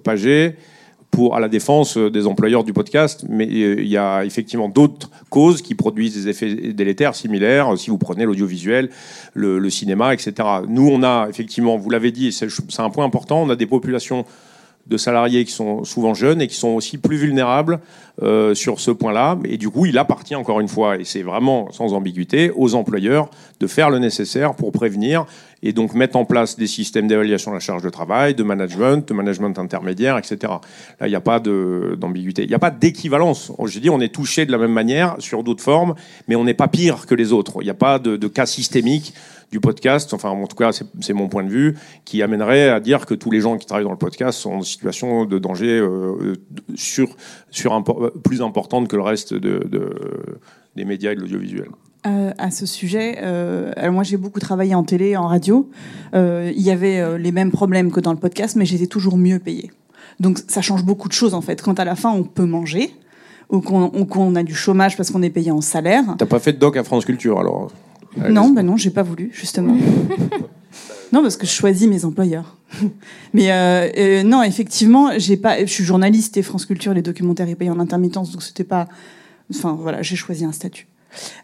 [1.10, 5.60] pour à la défense des employeurs du podcast, mais il y a effectivement d'autres causes
[5.62, 7.76] qui produisent des effets délétères similaires.
[7.76, 8.90] Si vous prenez l'audiovisuel,
[9.34, 10.32] le, le, cinéma, etc.
[10.68, 12.48] Nous, on a effectivement, vous l'avez dit, c'est
[12.80, 14.24] un point important, on a des populations
[14.86, 17.80] de salariés qui sont souvent jeunes et qui sont aussi plus vulnérables
[18.22, 19.38] euh, sur ce point-là.
[19.44, 23.30] Et du coup, il appartient encore une fois, et c'est vraiment sans ambiguïté, aux employeurs
[23.60, 25.26] de faire le nécessaire pour prévenir
[25.62, 29.06] et donc mettre en place des systèmes d'évaluation de la charge de travail, de management,
[29.06, 30.36] de management intermédiaire, etc.
[31.00, 32.44] Là, il n'y a pas d'ambiguïté.
[32.44, 33.52] Il n'y a pas d'équivalence.
[33.64, 35.94] Je dis, on est touché de la même manière sur d'autres formes,
[36.28, 37.58] mais on n'est pas pire que les autres.
[37.60, 39.14] Il n'y a pas de, de cas systémique
[39.50, 43.06] du podcast, enfin en tout cas c'est mon point de vue, qui amènerait à dire
[43.06, 46.34] que tous les gens qui travaillent dans le podcast sont en situation de danger euh,
[46.76, 47.16] sur,
[47.50, 49.90] sur un, plus importante que le reste de, de
[50.76, 51.68] des médias et de l'audiovisuel.
[52.06, 55.68] Euh, à ce sujet, euh, alors moi j'ai beaucoup travaillé en télé, en radio.
[56.14, 59.18] Euh, il y avait euh, les mêmes problèmes que dans le podcast, mais j'étais toujours
[59.18, 59.70] mieux payée.
[60.18, 61.60] Donc ça change beaucoup de choses en fait.
[61.60, 62.94] Quand à la fin on peut manger,
[63.50, 66.04] ou qu'on qu a du chômage parce qu'on est payé en salaire.
[66.16, 67.70] T'as pas fait de doc à France Culture alors?
[68.16, 69.76] Non, ben non, j'ai pas voulu, justement.
[71.12, 72.56] non, parce que je choisis mes employeurs.
[73.34, 75.60] Mais euh, euh, non, effectivement, j'ai pas.
[75.60, 78.88] Je suis journaliste et France Culture, les documentaires est payé en intermittence, donc c'était pas.
[79.50, 80.86] Enfin voilà, j'ai choisi un statut.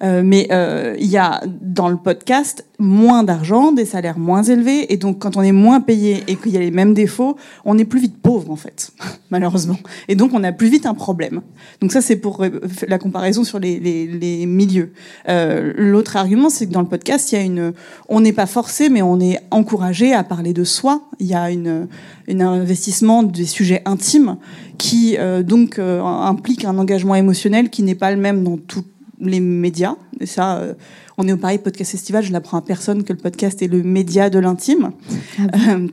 [0.02, 4.92] Euh, mais euh, il y a dans le podcast moins d'argent, des salaires moins élevés,
[4.92, 7.78] et donc quand on est moins payé et qu'il y a les mêmes défauts, on
[7.78, 8.92] est plus vite pauvre en fait,
[9.30, 9.78] malheureusement.
[10.08, 11.40] Et donc on a plus vite un problème.
[11.80, 12.44] Donc ça c'est pour
[12.86, 14.92] la comparaison sur les, les, les milieux.
[15.28, 17.72] Euh, L'autre argument c'est que dans le podcast il y a une,
[18.08, 21.02] on n'est pas forcé mais on est encouragé à parler de soi.
[21.18, 21.88] Il y a une,
[22.28, 24.36] un investissement des sujets intimes
[24.78, 28.84] qui euh, donc euh, implique un engagement émotionnel qui n'est pas le même dans tout
[29.20, 29.96] les médias.
[30.20, 30.74] Et ça, euh,
[31.18, 33.82] on est au Paris Podcast Festival, je n'apprends à personne que le podcast est le
[33.82, 34.92] média de l'intime.
[35.38, 35.88] Ah bon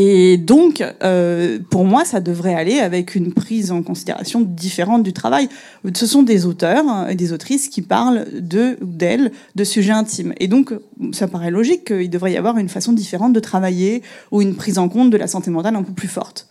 [0.00, 5.12] et donc, euh, pour moi, ça devrait aller avec une prise en considération différente du
[5.12, 5.48] travail.
[5.92, 10.34] Ce sont des auteurs et des autrices qui parlent de ou d'elles de sujets intimes.
[10.38, 10.72] Et donc,
[11.10, 14.78] ça paraît logique qu'il devrait y avoir une façon différente de travailler ou une prise
[14.78, 16.48] en compte de la santé mentale un peu plus forte.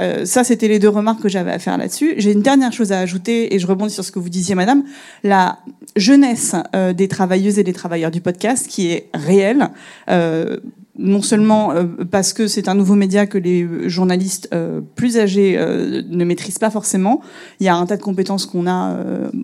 [0.00, 2.14] Euh, ça, c'était les deux remarques que j'avais à faire là-dessus.
[2.18, 4.84] J'ai une dernière chose à ajouter, et je rebondis sur ce que vous disiez, madame.
[5.22, 5.58] La
[5.96, 9.70] jeunesse euh, des travailleuses et des travailleurs du podcast, qui est réelle.
[10.10, 10.58] Euh,
[10.98, 15.56] non seulement euh, parce que c'est un nouveau média que les journalistes euh, plus âgés
[15.56, 17.22] ne maîtrisent pas forcément.
[17.60, 18.96] Il y a un tas de compétences qu'on a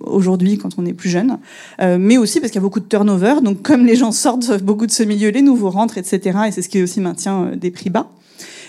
[0.02, 1.38] aujourd'hui quand on est plus jeune,
[1.80, 3.36] mais aussi parce qu'il y a beaucoup de turnover.
[3.42, 6.38] Donc comme les gens sortent beaucoup de ce milieu, les nouveaux rentrent, etc.
[6.48, 8.10] Et c'est ce qui aussi maintient des prix bas.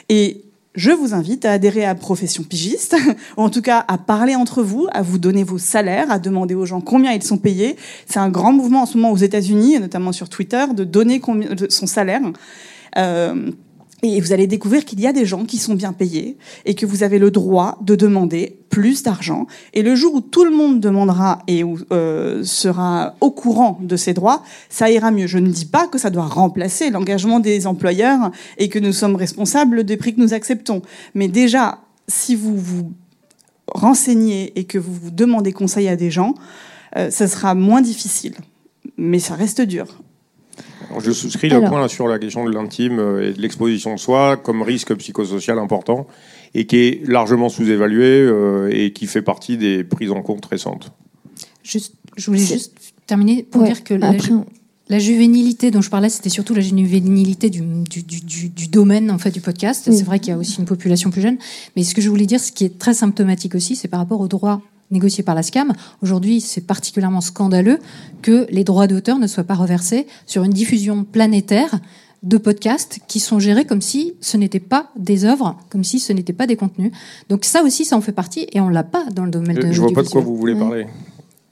[0.07, 0.48] Et
[0.79, 2.95] je vous invite à adhérer à Profession Pigiste,
[3.37, 6.55] ou en tout cas à parler entre vous, à vous donner vos salaires, à demander
[6.55, 7.75] aux gens combien ils sont payés.
[8.05, 11.21] C'est un grand mouvement en ce moment aux États-Unis, notamment sur Twitter, de donner
[11.67, 12.21] son salaire.
[12.97, 13.51] Euh,
[14.01, 16.85] Et vous allez découvrir qu'il y a des gens qui sont bien payés et que
[16.85, 19.45] vous avez le droit de demander plus d'argent.
[19.73, 23.97] Et le jour où tout le monde demandera et où, euh, sera au courant de
[23.97, 25.27] ses droits, ça ira mieux.
[25.27, 29.15] Je ne dis pas que ça doit remplacer l'engagement des employeurs et que nous sommes
[29.15, 30.81] responsables des prix que nous acceptons.
[31.13, 32.93] Mais déjà, si vous vous
[33.67, 36.35] renseignez et que vous vous demandez conseil à des gens,
[36.95, 38.35] euh, ça sera moins difficile.
[38.97, 39.99] Mais ça reste dur.
[40.99, 44.37] Je souscris le point sur la question de l'intime euh, et de l'exposition de soi
[44.37, 46.07] comme risque psychosocial important
[46.55, 50.91] et qui est largement sous-évalué euh, et qui fait partie des prises en compte récentes.
[51.63, 52.73] Juste, je voulais juste
[53.05, 54.45] terminer pour Ouais, dire que la, après, on-
[54.89, 59.11] la juvénilité dont je parlais, c'était surtout la juvénilité du, du, du, du- du domaine
[59.11, 59.85] en fait du podcast.
[59.87, 59.95] Oui.
[59.95, 61.37] C'est vrai qu'il y a aussi une population plus jeune,
[61.75, 64.19] mais ce que je voulais dire, ce qui est très symptomatique aussi, c'est par rapport
[64.21, 64.61] aux droits
[64.91, 65.73] négociés par la SCAM.
[66.01, 67.79] Aujourd'hui, c'est particulièrement scandaleux
[68.21, 71.79] que les droits d'auteur ne soient pas reversés sur une diffusion planétaire
[72.23, 76.11] de podcasts qui sont gérés comme si ce n'était pas des œuvres, comme si ce
[76.11, 76.91] n'était pas des contenus.
[77.29, 79.67] Donc ça aussi, ça en fait partie et on l'a pas dans le domaine de
[79.67, 80.85] Euh, je vois pas de quoi vous voulez parler.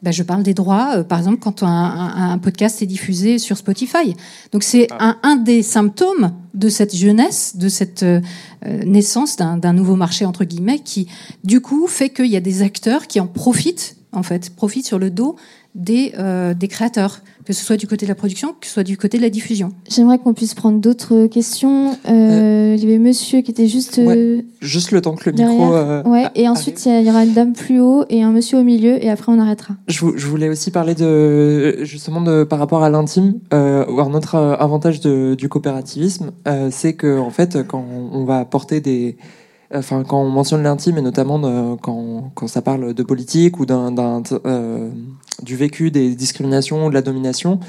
[0.04, 3.40] Ben, je parle des droits, euh, par exemple, quand un, un- un podcast est diffusé
[3.40, 4.16] sur Spotify.
[4.52, 8.22] Donc c'est un, un des symptômes de cette jeunesse, de cette euh,
[8.66, 11.08] euh, naissance d'un d'un nouveau marché entre guillemets, qui
[11.44, 15.00] du coup fait qu'il y a des acteurs qui en profitent, en fait, profitent sur
[15.00, 15.36] le dos
[15.78, 18.84] des, euh, des créateurs, que ce soit du côté de la production, que ce soit
[18.84, 19.70] du côté de la diffusion.
[19.90, 21.96] J'aimerais qu'on puisse prendre d'autres questions.
[22.10, 25.54] Euh, Il y avait monsieur qui était juste euh, Juste le temps que le derrière.
[25.58, 25.74] micro.
[25.76, 28.58] euh, ouais, a- et ensuite il y aura une dame plus haut et un monsieur
[28.58, 29.76] au milieu, et après on arrêtera.
[29.88, 33.36] Je, vou- je voulais aussi parler de justement de par rapport à l'intime.
[33.54, 38.44] Euh, un autre avantage de- du coopérativisme, euh, c'est que en fait, quand on va
[38.46, 39.16] porter des,
[39.74, 43.66] enfin quand on mentionne l'intime et notamment de- quand, quand ça parle de politique ou
[43.66, 43.94] d'un,
[44.46, 44.90] euh,
[45.44, 47.60] du vécu des discriminations ou de la domination,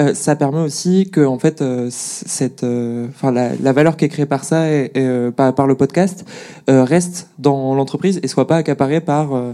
[0.00, 4.08] euh, ça permet aussi que en fait euh, cette, euh, enfin la, valeur qui est
[4.08, 6.24] créée par ça et, euh, par, par le podcast
[6.68, 9.52] euh, reste dans l'entreprise et soit pas accaparée par euh,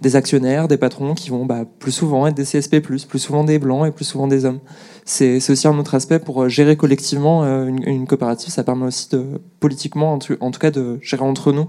[0.00, 3.58] des actionnaires, des patrons qui vont bah, plus souvent être des CSP+, plus souvent des
[3.58, 4.60] blancs et plus souvent des hommes.
[5.04, 8.50] C'est aussi un autre aspect pour euh, gérer collectivement euh, une, une coopérative.
[8.52, 11.68] Ça permet aussi de politiquement, en tout, cas, de gérer entre nous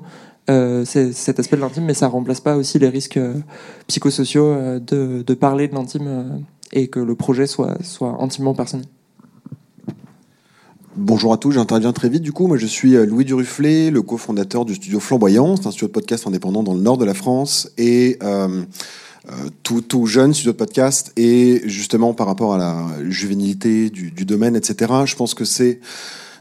[0.49, 3.34] euh, cet aspect de l'intime, mais ça remplace pas aussi les risques euh,
[3.88, 8.86] psychosociaux de, de parler de l'intime et que le projet soit, soit intimement personnel.
[10.98, 12.22] Bonjour à tous, j'interviens très vite.
[12.22, 15.72] Du coup, moi je suis euh, Louis Duruflé, le cofondateur du studio Flamboyant, c'est un
[15.72, 18.64] studio de podcast indépendant dans le nord de la France et euh,
[19.30, 21.12] euh, tout, jeune studio de podcast.
[21.18, 25.82] Et justement, par rapport à la juvénilité du, domaine, etc., je pense que c'est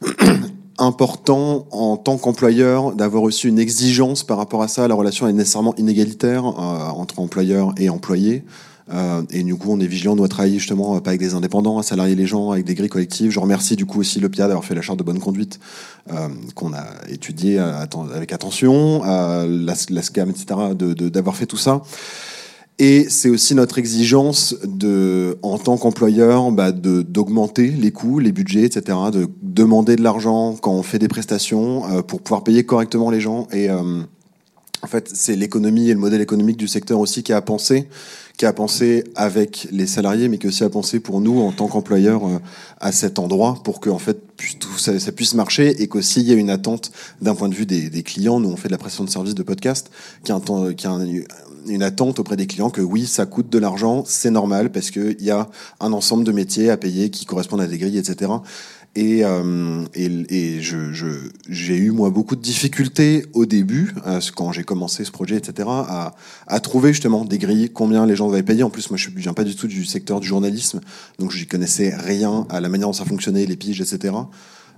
[0.79, 4.87] important en tant qu'employeur d'avoir aussi une exigence par rapport à ça.
[4.87, 8.45] La relation est nécessairement inégalitaire entre employeur et employé.
[8.93, 11.35] Euh, et du coup, on est vigilant, on doit travailler justement euh, pas avec des
[11.35, 13.31] indépendants, à salarier les gens, avec des grilles collectives.
[13.31, 15.59] Je remercie du coup aussi le PIA d'avoir fait la charte de bonne conduite
[16.13, 21.83] euh, qu'on a étudié atten- avec attention, la, SCAM, etc., d'avoir fait tout ça.
[22.81, 28.65] Et c'est aussi notre exigence de, en tant qu'employeur, bah, d'augmenter les coûts, les budgets,
[28.65, 33.21] etc., de demander de l'argent quand on fait des prestations pour pouvoir payer correctement les
[33.21, 33.47] gens.
[33.53, 37.89] Et en fait, c'est l'économie et le modèle économique du secteur aussi qui a pensé,
[38.37, 41.69] qui a pensé avec les salariés, mais qui aussi a pensé pour nous en tant
[41.69, 42.39] qu'employeurs euh,
[42.81, 44.19] à cet endroit pour que en fait
[44.59, 46.91] tout ça, puisse marcher et qu'aussi il y ait une attente
[47.23, 48.41] d'un point de vue des, clients.
[48.41, 49.91] Nous, on fait de la prestation de service de podcast,
[50.25, 51.07] qui a, a un-
[51.67, 55.23] une attente auprès des clients que oui, ça coûte de l'argent, c'est normal parce qu'il
[55.23, 55.49] y a
[55.81, 58.31] un ensemble de métiers à payer qui correspondent à des grilles, etc.
[58.97, 60.77] Et, euh, et, et je,
[61.49, 65.69] j'ai eu moi beaucoup de difficultés au début, euh, quand j'ai commencé ce projet, etc.,
[65.69, 66.15] à,
[66.47, 68.63] à trouver justement des grilles, combien les gens devaient payer.
[68.63, 70.81] En plus, moi, je ne viens pas du tout du secteur du journalisme,
[71.19, 74.15] donc je n'y connaissais rien à la manière dont ça fonctionnait, les piges, etc.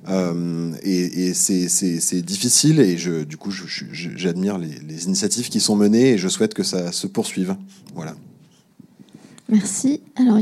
[0.08, 6.12] Euh, et et c'est, difficile et je, du coup, j'admire les, initiatives qui sont menées
[6.12, 7.56] et je souhaite que ça se poursuive.
[7.94, 8.14] Voilà.
[9.48, 10.00] Merci.
[10.16, 10.38] Alors,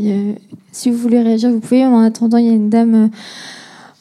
[0.73, 1.85] si vous voulez réagir, vous pouvez.
[1.85, 3.09] En attendant, il y a une dame euh,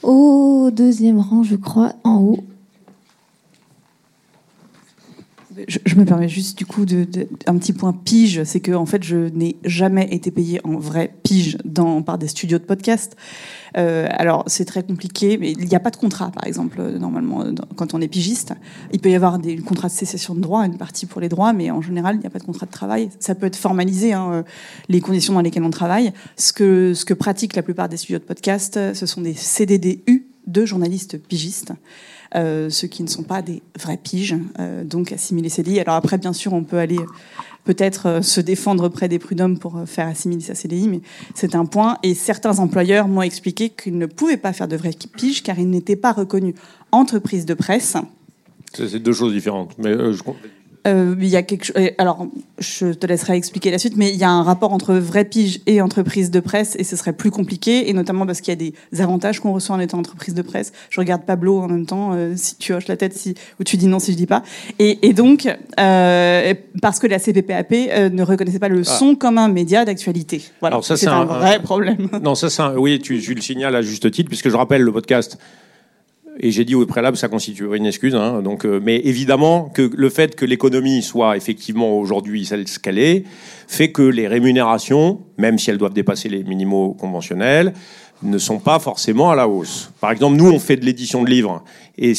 [0.04, 2.43] au deuxième rang, je crois, en haut.
[5.68, 8.72] Je, je me permets juste du coup de, de- un petit point pige, c'est que
[8.72, 12.64] en fait je n'ai jamais été payée en vrai pige dans, par des studios de
[12.64, 13.16] podcast.
[13.78, 16.97] Euh, alors c'est très compliqué, mais il n'y a pas de contrat par exemple euh,
[16.99, 18.54] normalement euh, quand on est pigiste.
[18.91, 21.54] Il peut y avoir des contrats de sécession de droits, une partie pour les droits,
[21.54, 23.10] mais en général il n'y a pas de contrat de travail.
[23.20, 24.43] Ça peut être formalisé hein, euh,
[24.89, 26.14] les conditions dans lesquelles on travaille.
[26.38, 30.28] Ce que ce que pratiquent la plupart des studios de podcast, ce sont des CDDU
[30.45, 31.72] de journalistes pigistes.
[32.36, 35.80] Euh, ceux qui ne sont pas des vrais piges, euh, donc assimiler lits.
[35.80, 37.00] Alors après, bien sûr, on peut aller
[37.64, 41.02] peut-être euh, se défendre près des prud'hommes pour faire assimiler sa CDI, mais
[41.36, 41.98] c'est un point.
[42.02, 45.70] Et certains employeurs m'ont expliqué qu'ils ne pouvaient pas faire de vraies piges car ils
[45.70, 46.56] n'étaient pas reconnus
[46.92, 47.98] entreprise de presse.
[48.74, 49.78] C'est deux choses différentes.
[49.78, 50.24] Mais je...
[50.86, 51.76] Euh, il y a quelque chose.
[51.98, 52.28] Alors,
[52.60, 55.62] je te laisserai expliquer la suite, mais il y a un rapport entre vraie pige
[55.66, 58.72] et entreprise de presse, et ce serait plus compliqué, et notamment parce qu'il y a
[58.92, 60.74] des avantages qu'on reçoit en étant entreprise de presse.
[60.90, 63.78] Je regarde Pablo en même temps, euh, si tu hoches la tête, si ou tu
[63.78, 64.44] dis non si je dis pas.
[64.80, 65.48] Et, et donc,
[65.80, 70.42] euh, parce que la CPPAP euh, ne reconnaissait pas le son comme un média d'actualité.
[70.60, 72.10] Voilà, Alors ça, c'est un- vrai problème.
[72.22, 74.82] Non, ça, c'est un- oui, tu, tu le signales à juste titre, puisque je rappelle
[74.82, 75.38] le podcast.
[76.40, 78.16] Et j'ai dit au préalable, ça constituerait une excuse.
[78.16, 82.80] hein, donc, euh, mais évidemment que le fait que l'économie soit effectivement aujourd'hui celle ce
[82.80, 83.24] qu'elle est,
[83.68, 87.74] fait que les rémunérations, même si elles doivent dépasser les minimaux conventionnels,
[88.24, 89.92] ne sont pas forcément à la hausse.
[90.00, 91.64] Par exemple, nous, on fait de l'édition de livres
[91.98, 92.14] et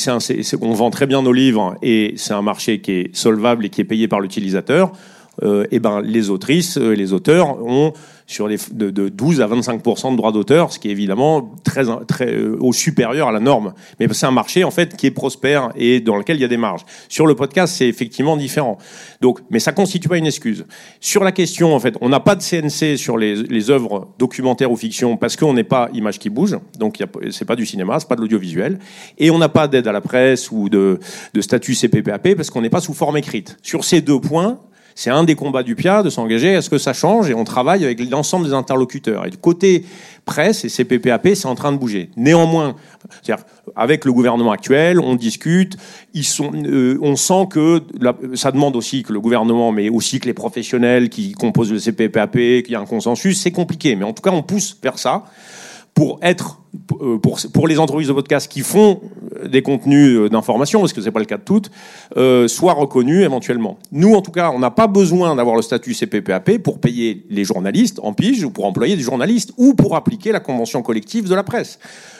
[0.60, 3.80] on vend très bien nos livres et c'est un marché qui est solvable et qui
[3.80, 4.92] est payé par l'utilisateur.
[5.42, 7.92] Euh, et ben, les autrices euh, et les auteurs ont
[8.26, 11.84] sur les, de, de 12 à 25 de droits d'auteur, ce qui est évidemment très,
[12.06, 13.74] très euh, au supérieur à la norme.
[14.00, 16.48] Mais c'est un marché en fait qui est prospère et dans lequel il y a
[16.48, 16.84] des marges.
[17.08, 18.78] Sur le podcast, c'est effectivement différent.
[19.20, 20.64] Donc, mais ça constitue pas une excuse.
[21.00, 24.72] Sur la question, en fait, on n'a pas de CNC sur les, les œuvres documentaires
[24.72, 28.08] ou fiction parce qu'on n'est pas image qui bouge, donc c'est pas du cinéma, c'est
[28.08, 28.78] pas de l'audiovisuel,
[29.18, 30.98] et on n'a pas d'aide à la presse ou de,
[31.34, 33.58] de statut CPPAP parce qu'on n'est pas sous forme écrite.
[33.62, 34.58] Sur ces deux points,
[34.94, 37.28] c'est un des combats du PIA de s'engager à ce que ça change?
[37.30, 39.26] Et on travaille avec l'ensemble des interlocuteurs.
[39.26, 39.84] Et du côté
[40.24, 42.10] presse et CPPAP, c'est en train de bouger.
[42.16, 42.76] Néanmoins,
[43.76, 45.76] avec le gouvernement actuel, on discute,
[46.14, 47.82] ils sont, euh, on sent que
[48.34, 52.32] ça demande aussi que le gouvernement, mais aussi que les professionnels qui composent le CPPAP,
[52.32, 53.96] qu'il y a un consensus, c'est compliqué.
[53.96, 55.24] Mais en tout cas, on pousse vers ça
[55.94, 56.60] pour être
[57.00, 59.00] euh, pour, pour les entreprises de podcast qui font
[59.46, 61.70] des contenus euh, d'information, parce que c'est pas le cas de toutes,
[62.16, 63.78] euh, soient reconnus éventuellement.
[63.92, 67.44] Nous, en tout cas, on n'a pas besoin d'avoir le statut CPPAP pour payer les
[67.44, 71.34] journalistes en pige ou pour employer des journalistes ou pour appliquer la convention collective de
[71.34, 71.78] la presse.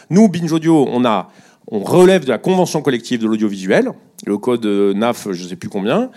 [0.09, 1.29] Nous, Binge Audio, on a
[1.67, 3.91] on relève de la convention collective de l'audiovisuel,
[4.27, 6.11] le code euh, NAF, je sais plus combien,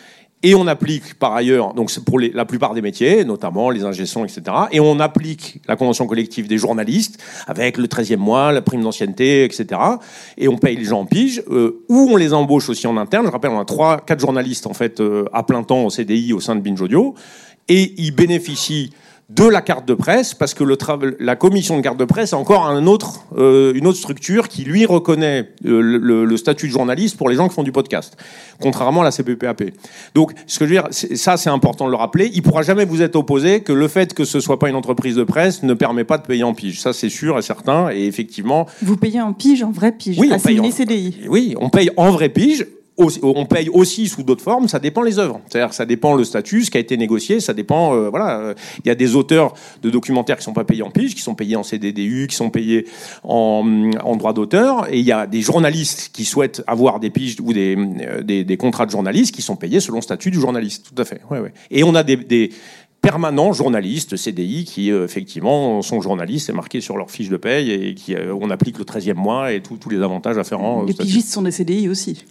[0.44, 4.24] et on applique par ailleurs, donc c'est pour la plupart des métiers, notamment les ingessons,
[4.24, 4.44] etc.
[4.72, 9.44] Et on applique la convention collective des journalistes avec le 13e mois, la prime d'ancienneté,
[9.44, 9.82] etc.
[10.38, 13.26] Et on paye les gens en pige, euh, ou on les embauche aussi en interne.
[13.26, 16.34] Je rappelle, on a trois, quatre journalistes en fait euh, à plein temps au CDI
[16.34, 17.16] au sein de Binge Audio,
[17.68, 18.92] et ils bénéficient
[19.30, 20.78] de la carte de presse parce que le
[21.20, 24.64] la commission de carte de presse a encore un autre, euh, une autre structure qui
[24.64, 27.74] lui reconnaît euh, le, le- le statut de journaliste pour les gens qui font du
[27.74, 28.16] podcast,
[28.62, 29.64] contrairement à la CPPAP.
[30.16, 32.32] Donc, ce que je veux dire, ça c'est important de le rappeler.
[32.34, 35.16] Il pourra jamais vous être opposé que le fait que ce soit pas une entreprise
[35.16, 36.80] de presse ne permet pas de payer en pige.
[36.80, 37.90] Ça c'est sûr et certain.
[37.92, 41.16] Et effectivement, Vous payez en pige, en vrai pige, Oui, on paye assimilé en- CDI.
[41.28, 42.66] oui, on paye en vraie pige.
[42.98, 45.40] Aussi- On paye aussi sous d'autres formes, ça dépend les œuvres.
[45.48, 47.96] C'est-à-dire, ça dépend le statut, ce qui a été négocié, ça dépend.
[47.96, 50.90] euh, voilà, euh, il y a des auteurs de documentaires qui sont pas payés en
[50.92, 52.86] pige, qui sont payés en CDDU, qui sont payés
[53.24, 57.38] en, en droit d'auteur, et il y a des journalistes qui souhaitent avoir des piges
[57.42, 60.40] ou des, euh, des, des contrats de journalistes qui sont payés selon le statut du
[60.40, 60.92] journaliste.
[60.94, 61.22] Tout à fait.
[61.30, 61.54] Ouais, ouais.
[61.72, 62.52] Et on a des, des
[63.02, 67.72] permanents journalistes CDI qui euh, effectivement sont journalistes, c'est marqué sur leur fiche de paye
[67.72, 70.84] et qui euh, on applique le 13e mois et tous tous les avantages afférents.
[70.84, 72.26] Les pigistes sont des CDI aussi.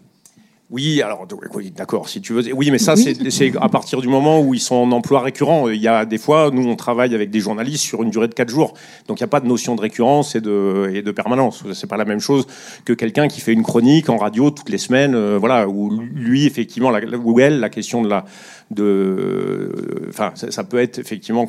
[0.69, 2.53] Oui, alors oui, d'accord, si tu veux.
[2.53, 5.69] Oui, mais ça, c'est c'est à partir du moment où ils sont en emploi récurrent.
[5.69, 8.35] Il y a des fois, nous, on travaille avec des journalistes sur une durée de
[8.35, 8.75] quatre jours,
[9.07, 11.63] donc il n'y a pas de notion de récurrence et de et de permanence.
[11.73, 12.49] C'est pas la même chose
[12.85, 16.47] que quelqu'un qui fait une chronique en radio toutes les semaines, euh, voilà, où lui,
[16.47, 18.25] effectivement, la, ou elle, la question de la
[18.73, 19.73] de,
[20.09, 21.47] enfin, ça, ça peut être effectivement,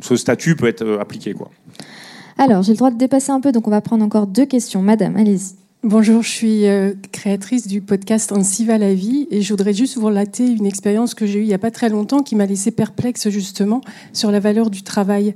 [0.00, 1.50] ce statut peut être euh, appliqué, quoi.
[2.38, 4.80] Alors, j'ai le droit de dépasser un peu, donc on va prendre encore deux questions.
[4.80, 5.63] Madame, allez-y.
[5.86, 9.98] Bonjour, je suis euh, créatrice du podcast Ainsi va la vie et je voudrais juste
[9.98, 12.46] vous relater une expérience que j'ai eue il n'y a pas très longtemps qui m'a
[12.46, 13.82] laissé perplexe justement
[14.14, 15.34] sur la valeur du travail.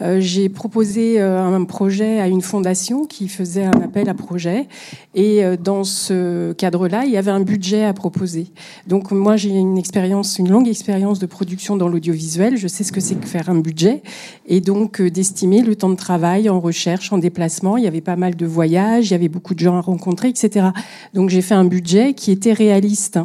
[0.00, 4.68] Euh, j'ai proposé euh, un projet à une fondation qui faisait un appel à projet
[5.16, 8.52] et dans ce cadre-là, il y avait un budget à proposer.
[8.86, 12.56] Donc moi, j'ai une expérience, une longue expérience de production dans l'audiovisuel.
[12.56, 14.04] Je sais ce que c'est que faire un budget
[14.46, 17.76] et donc d'estimer le temps de travail en recherche, en déplacement.
[17.76, 20.28] Il y avait pas mal de voyages, il y avait beaucoup de gens à rencontrer,
[20.28, 20.68] etc.
[21.14, 23.18] Donc j'ai fait un budget qui était réaliste.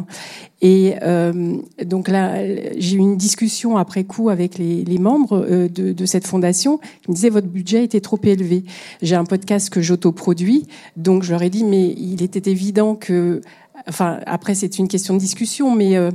[0.60, 2.38] Et euh, donc là,
[2.78, 7.10] j'ai eu une discussion après coup avec les, membres euh, de, de cette fondation qui
[7.10, 8.64] me disaient votre budget était trop élevé.
[9.02, 13.42] J'ai un podcast que j'autoproduis, donc je leur ai dit mais il était évident que,
[13.86, 16.10] enfin après c'est une question de discussion, mais euh,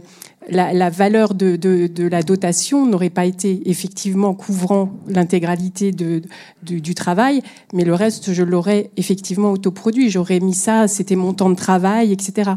[0.52, 6.22] la, la valeur de, de, de, la dotation n'aurait pas été effectivement couvrant l'intégralité de,
[6.64, 7.42] du, travail,
[7.74, 10.10] mais le reste, je l'aurais effectivement autoproduit.
[10.10, 12.52] J'aurais mis ça, c'était mon temps de travail, etc.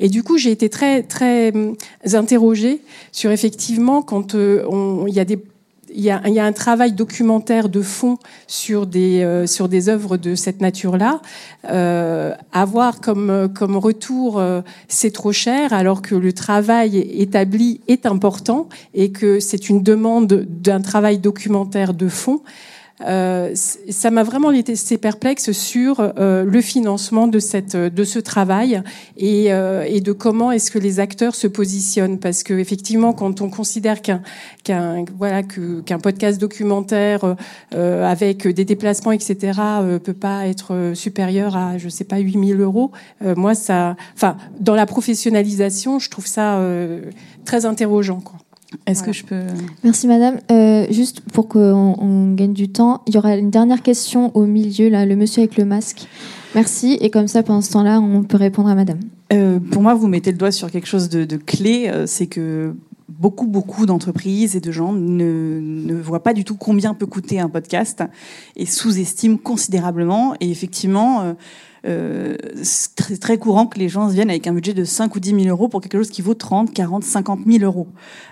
[0.00, 1.76] Et du coup, j'ai été très, très hum,
[2.12, 2.82] interrogée
[3.12, 4.64] sur effectivement quand euh,
[5.06, 5.38] il y a des
[5.94, 10.34] il y, a, un travail documentaire de fond sur des euh, sur des œuvres de
[10.34, 11.20] cette nature-là.
[11.70, 18.06] Euh, avoir comme comme retour euh, c'est trop cher, alors que le travail établi est
[18.06, 22.42] important et que c'est une demande d'un travail documentaire de fond.
[23.06, 28.82] Euh, ça m'a vraiment laissé perplexe sur euh, le financement de cette de ce travail
[29.16, 33.40] et, euh, et de comment est-ce que les acteurs se positionnent parce que effectivement quand
[33.40, 34.22] on considère qu'un
[34.64, 37.36] qu'un voilà que qu'un podcast documentaire
[37.74, 39.60] euh, avec des déplacements etc
[40.02, 42.90] peut pas être supérieur à je sais pas 8000 euros
[43.36, 46.60] moi ça enfin dans la professionnalisation je trouve ça
[47.44, 48.38] très interrogeant quoi.
[48.86, 49.12] Est-ce voilà.
[49.12, 49.42] que je peux...
[49.82, 50.38] Merci Madame.
[50.50, 54.44] Euh, juste pour qu'on on gagne du temps, il y aura une dernière question au
[54.44, 56.06] milieu, là, le monsieur avec le masque.
[56.54, 56.98] Merci.
[57.00, 59.00] Et comme ça, pendant ce temps-là, on peut répondre à Madame.
[59.32, 62.26] Euh, pour moi, vous mettez le doigt sur quelque chose de, de clé, euh, c'est
[62.26, 62.74] que
[63.08, 67.40] beaucoup, beaucoup d'entreprises et de gens ne, ne voient pas du tout combien peut coûter
[67.40, 68.04] un podcast
[68.54, 70.34] et sous-estiment considérablement.
[70.40, 71.34] Et effectivement,
[71.86, 75.42] euh, c'est très courant que les gens viennent avec un budget de 5 ou 10
[75.42, 77.88] 000 euros pour quelque chose qui vaut 30, 40, 50 000 euros.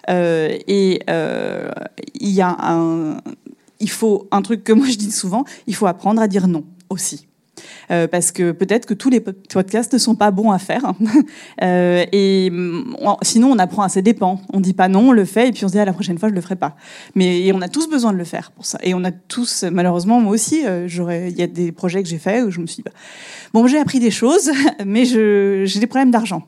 [0.09, 1.71] Euh, et euh,
[2.15, 3.19] il y a un,
[3.81, 6.65] il faut un truc que moi je dis souvent, il faut apprendre à dire non
[6.89, 7.27] aussi.
[7.91, 10.93] Euh, parce que peut-être que tous les podcasts ne sont pas bons à faire.
[11.63, 12.51] euh, et
[13.01, 14.41] on, sinon, on apprend à ses dépens.
[14.53, 16.19] On dit pas non, on le fait, et puis on se dit à la prochaine
[16.19, 16.77] fois, je le ferai pas.
[17.15, 18.79] Mais et on a tous besoin de le faire pour ça.
[18.83, 22.19] Et on a tous, malheureusement, moi aussi, euh, il y a des projets que j'ai
[22.19, 22.93] faits où je me suis dit, bah,
[23.53, 24.51] bon, j'ai appris des choses,
[24.85, 26.43] mais j'ai des problèmes d'argent.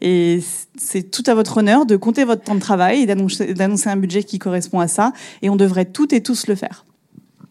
[0.00, 0.40] Et
[0.76, 4.22] c'est tout à votre honneur de compter votre temps de travail et d'annoncer un budget
[4.22, 5.12] qui correspond à ça.
[5.42, 6.84] Et on devrait toutes et tous le faire.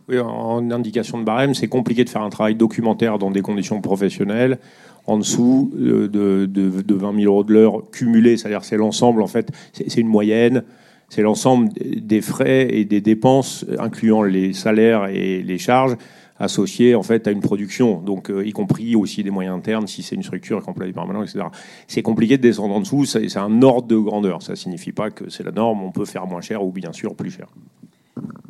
[0.09, 4.57] En indication de barème, c'est compliqué de faire un travail documentaire dans des conditions professionnelles
[5.05, 9.27] en dessous de, de, de 20 000 euros de l'heure cumulé, c'est-à-dire c'est l'ensemble, en
[9.27, 10.63] fait, c'est une moyenne,
[11.09, 15.95] c'est l'ensemble des frais et des dépenses, incluant les salaires et les charges,
[16.39, 20.03] associés en fait à une production, donc euh, y compris aussi des moyens internes si
[20.03, 21.45] c'est une structure complète permanente, etc.
[21.87, 24.43] C'est compliqué de descendre en dessous, c'est un ordre de grandeur.
[24.43, 27.15] Ça signifie pas que c'est la norme, on peut faire moins cher ou bien sûr
[27.15, 27.47] plus cher.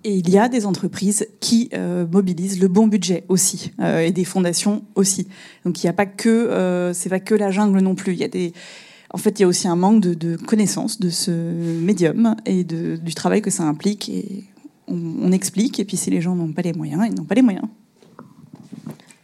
[0.04, 4.12] Et il y a des entreprises qui euh, mobilisent le bon budget aussi, euh, et
[4.12, 5.28] des fondations aussi.
[5.66, 8.14] Donc il n'y a pas que, euh, c'est pas que la jungle non plus.
[8.14, 8.54] Il y a des,
[9.12, 12.64] en fait, il y a aussi un manque de, de connaissance de ce médium et
[12.64, 14.08] de, du travail que ça implique.
[14.10, 14.46] Et
[14.88, 15.80] on, on explique.
[15.80, 17.66] Et puis si les gens n'ont pas les moyens, ils n'ont pas les moyens.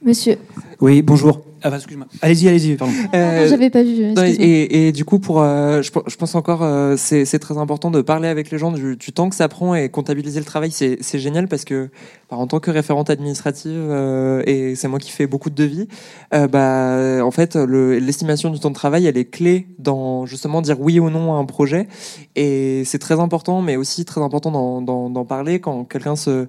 [0.01, 0.37] Monsieur.
[0.81, 1.43] Oui, bonjour.
[1.65, 2.07] Ah, bah, excuse-moi.
[2.21, 2.93] Allez-y, allez-y, pardon.
[3.13, 4.13] Euh, J'avais pas vu.
[4.17, 8.01] Et, et, du coup, pour, euh, je, je, pense encore, euh, c'est très important de
[8.01, 10.71] parler avec les gens du, du temps que ça prend et comptabiliser le travail.
[10.71, 11.89] C'est génial parce que,
[12.29, 15.87] bah, en tant que référente administrative, euh, et c'est moi qui fais beaucoup de devis,
[16.33, 20.81] euh, bah, en fait, l'estimation du temps de travail, elle est clé dans justement dire
[20.81, 21.87] oui ou non à un projet.
[22.35, 26.47] Et c'est très important, mais aussi très important d'en parler quand quelqu'un se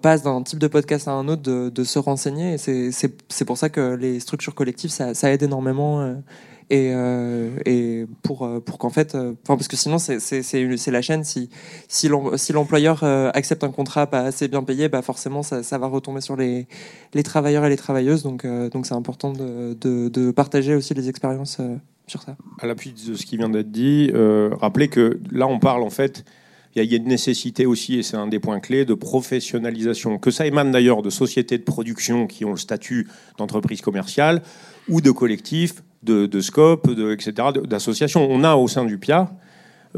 [0.00, 2.54] passe d'un type de podcast à un autre, de, se renseigner.
[2.54, 6.00] Et c'est pour ça que les structures collectives, ça, aide énormément.
[6.00, 6.14] Euh,
[6.70, 11.24] et, euh, et pour, pour qu'en fait, enfin parce que sinon c'est la chaîne.
[11.24, 11.50] Si,
[11.88, 13.04] si l'employeur
[13.34, 16.66] accepte un contrat pas assez bien payé, bah forcément ça, va retomber sur les,
[17.12, 18.22] les travailleurs et les travailleuses.
[18.22, 21.60] Donc donc c'est important de, de, de, partager aussi les expériences
[22.06, 22.36] sur ça.
[22.60, 25.90] À l'appui de ce qui vient d'être dit, euh, rappelez que là on parle en
[25.90, 26.24] fait
[26.74, 30.18] il y, a une nécessité aussi, et c'est un des points clés, de professionnalisation.
[30.18, 34.42] Que ça émane d'ailleurs de sociétés de production qui ont le statut d'entreprise commerciale
[34.88, 38.26] ou de collectifs, de, de scope, de, etc., d'associations.
[38.30, 39.30] On a au sein du PIA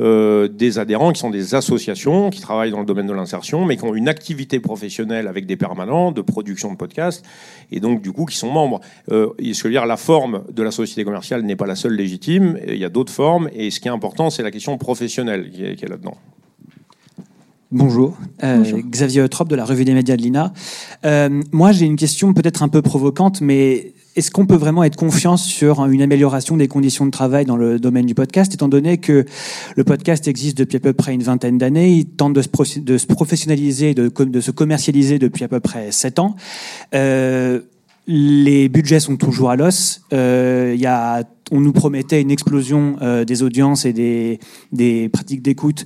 [0.00, 3.76] euh, des adhérents qui sont des associations qui travaillent dans le domaine de l'insertion, mais
[3.76, 7.24] qui ont une activité professionnelle avec des permanents de production de podcasts,
[7.70, 8.80] et donc du coup qui sont membres.
[9.12, 12.58] Euh, je veux dire, la forme de la société commerciale n'est pas la seule légitime,
[12.66, 15.62] il y a d'autres formes, et ce qui est important, c'est la question professionnelle qui
[15.62, 16.16] est là-dedans.
[17.74, 18.78] Bonjour, euh, Bonjour.
[18.88, 20.52] Xavier Eutrope de la Revue des médias de l'INA.
[21.04, 24.94] Euh, moi, j'ai une question peut-être un peu provocante, mais est-ce qu'on peut vraiment être
[24.94, 28.98] confiant sur une amélioration des conditions de travail dans le domaine du podcast, étant donné
[28.98, 29.24] que
[29.74, 32.96] le podcast existe depuis à peu près une vingtaine d'années, il tente de se, de
[32.96, 36.36] se professionnaliser, de, de, se commercialiser depuis à peu près sept ans.
[36.94, 37.58] Euh,
[38.06, 40.02] les budgets sont toujours à l'os.
[40.12, 44.38] Euh, y a, on nous promettait une explosion euh, des audiences et des,
[44.72, 45.84] des pratiques d'écoute.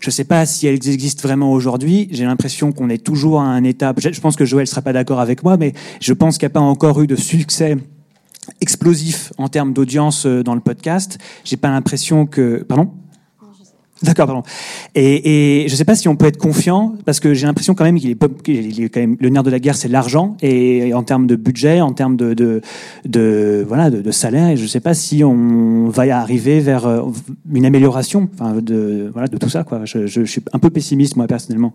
[0.00, 2.08] Je ne sais pas si elles existent vraiment aujourd'hui.
[2.10, 4.00] J'ai l'impression qu'on est toujours à un étape.
[4.00, 6.54] Je pense que Joël sera pas d'accord avec moi, mais je pense qu'il n'y a
[6.54, 7.76] pas encore eu de succès
[8.62, 11.18] explosif en termes d'audience dans le podcast.
[11.44, 12.90] J'ai pas l'impression que, pardon?
[14.02, 14.42] D'accord, pardon.
[14.94, 17.84] Et, je ne sais pas si on peut être confiant, parce que j'ai l'impression quand
[17.84, 21.26] même qu'il est, quand même le nerf de la guerre, c'est l'argent, et en termes
[21.26, 22.62] de budget, en termes de,
[23.66, 27.02] voilà, de, salaire, et je ne sais pas si on va arriver vers euh,
[27.52, 28.28] une amélioration,
[28.60, 29.64] de voilà, de tout ça.
[29.84, 31.74] Je, suis un peu pessimiste moi personnellement.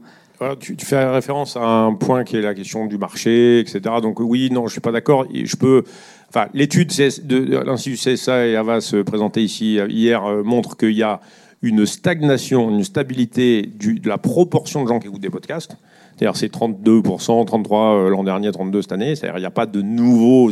[0.59, 3.81] Tu, fais référence à un point qui est la question du marché, etc.
[4.01, 5.25] Donc oui, non, je suis pas d'accord.
[5.31, 5.83] Je peux.
[6.29, 6.91] Enfin, l'étude
[7.23, 11.21] de l'Institut CSA et Avas présentée ici hier euh, montre qu'il y a
[11.63, 15.75] une stagnation, une stabilité de la proportion de gens qui écoutent des podcasts.
[16.15, 19.15] C'est-à-dire c'est 32%, 33 euh, l'an dernier, 32 cette année.
[19.15, 20.51] C'est-à-dire il n'y a pas de nouveaux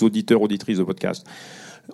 [0.00, 1.26] auditeurs, auditrices de podcasts.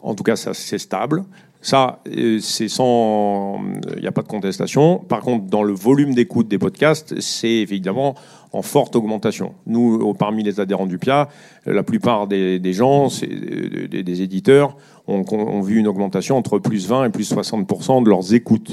[0.02, 1.24] En tout cas, c'est stable.
[1.62, 3.60] Ça, euh, c'est sans,
[3.96, 4.98] il n'y a pas de contestation.
[4.98, 8.14] Par contre, dans le volume d'écoute des podcasts, c'est évidemment
[8.52, 9.54] en forte augmentation.
[9.66, 11.28] Nous, parmi les adhérents du PIA,
[11.66, 14.76] la plupart des, des gens, des, des, éditeurs,
[15.10, 18.70] ont, vu une augmentation entre plus 20 et plus 60% de leurs écoutes.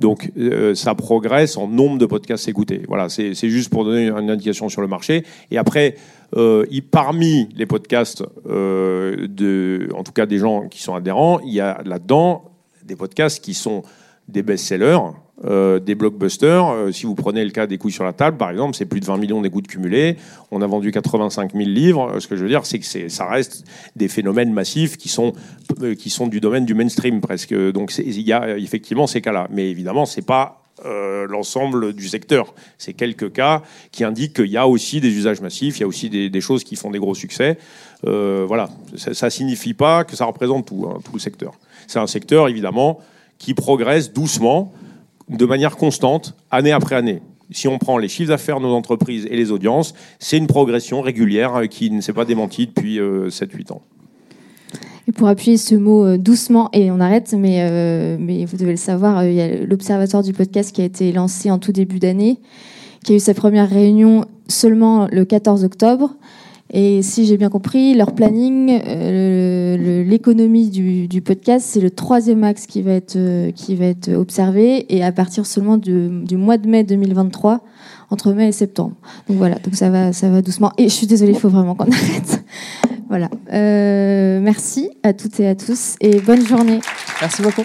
[0.00, 2.82] Donc, euh, ça progresse en nombre de podcasts écoutés.
[2.88, 5.24] Voilà, c'est juste pour donner une indication sur le marché.
[5.50, 5.96] Et après,
[6.36, 11.52] euh, parmi les podcasts, euh, de, en tout cas des gens qui sont adhérents, il
[11.52, 12.44] y a là-dedans
[12.84, 13.82] des podcasts qui sont
[14.28, 14.98] des best-sellers,
[15.44, 16.68] euh, des blockbusters.
[16.68, 19.00] Euh, si vous prenez le cas des couilles sur la table, par exemple, c'est plus
[19.00, 20.16] de 20 millions d'écoutes cumulées.
[20.50, 22.18] On a vendu 85 000 livres.
[22.20, 23.64] Ce que je veux dire, c'est que ça reste
[23.96, 25.32] des phénomènes massifs qui sont,
[25.82, 27.54] euh, qui sont du domaine du mainstream presque.
[27.72, 29.48] Donc il y a effectivement ces cas-là.
[29.50, 32.54] Mais évidemment, c'est pas euh, l'ensemble du secteur.
[32.78, 33.60] C'est quelques cas
[33.92, 36.64] qui indiquent qu'il y a aussi des usages massifs, il y a aussi des, choses
[36.64, 37.58] qui font des gros succès.
[38.06, 41.52] Euh, voilà, ça ne signifie pas que ça représente tout, hein, tout le secteur.
[41.86, 43.00] C'est un secteur, évidemment,
[43.36, 44.72] qui progresse doucement
[45.30, 47.22] de manière constante, année après année.
[47.52, 51.00] Si on prend les chiffres d'affaires de nos entreprises et les audiences, c'est une progression
[51.00, 53.82] régulière euh, qui ne s'est pas démentie depuis 7-8 euh, ans.
[55.16, 58.76] Pour appuyer ce mot euh, doucement, et on arrête, mais, euh, mais vous devez le
[58.76, 62.38] savoir, il y a l'Observatoire du podcast qui a été lancé en tout début d'année,
[63.04, 66.14] qui a eu sa première réunion seulement le 14 octobre.
[66.72, 72.66] Et si j'ai bien compris, leur planning, euh, l'économie du, podcast, c'est le troisième axe
[72.66, 76.68] qui va être euh, qui va être observé, et à partir seulement du, mois de
[76.68, 77.64] mai 2023,
[78.10, 78.94] entre mai et septembre.
[79.28, 80.70] Donc voilà, donc ça va ça va doucement.
[80.78, 82.44] Et je suis désolée, il faut vraiment qu'on arrête.
[83.08, 83.28] voilà.
[83.52, 86.80] Euh, merci à toutes et à tous, et bonne journée.
[87.20, 87.64] Merci beaucoup.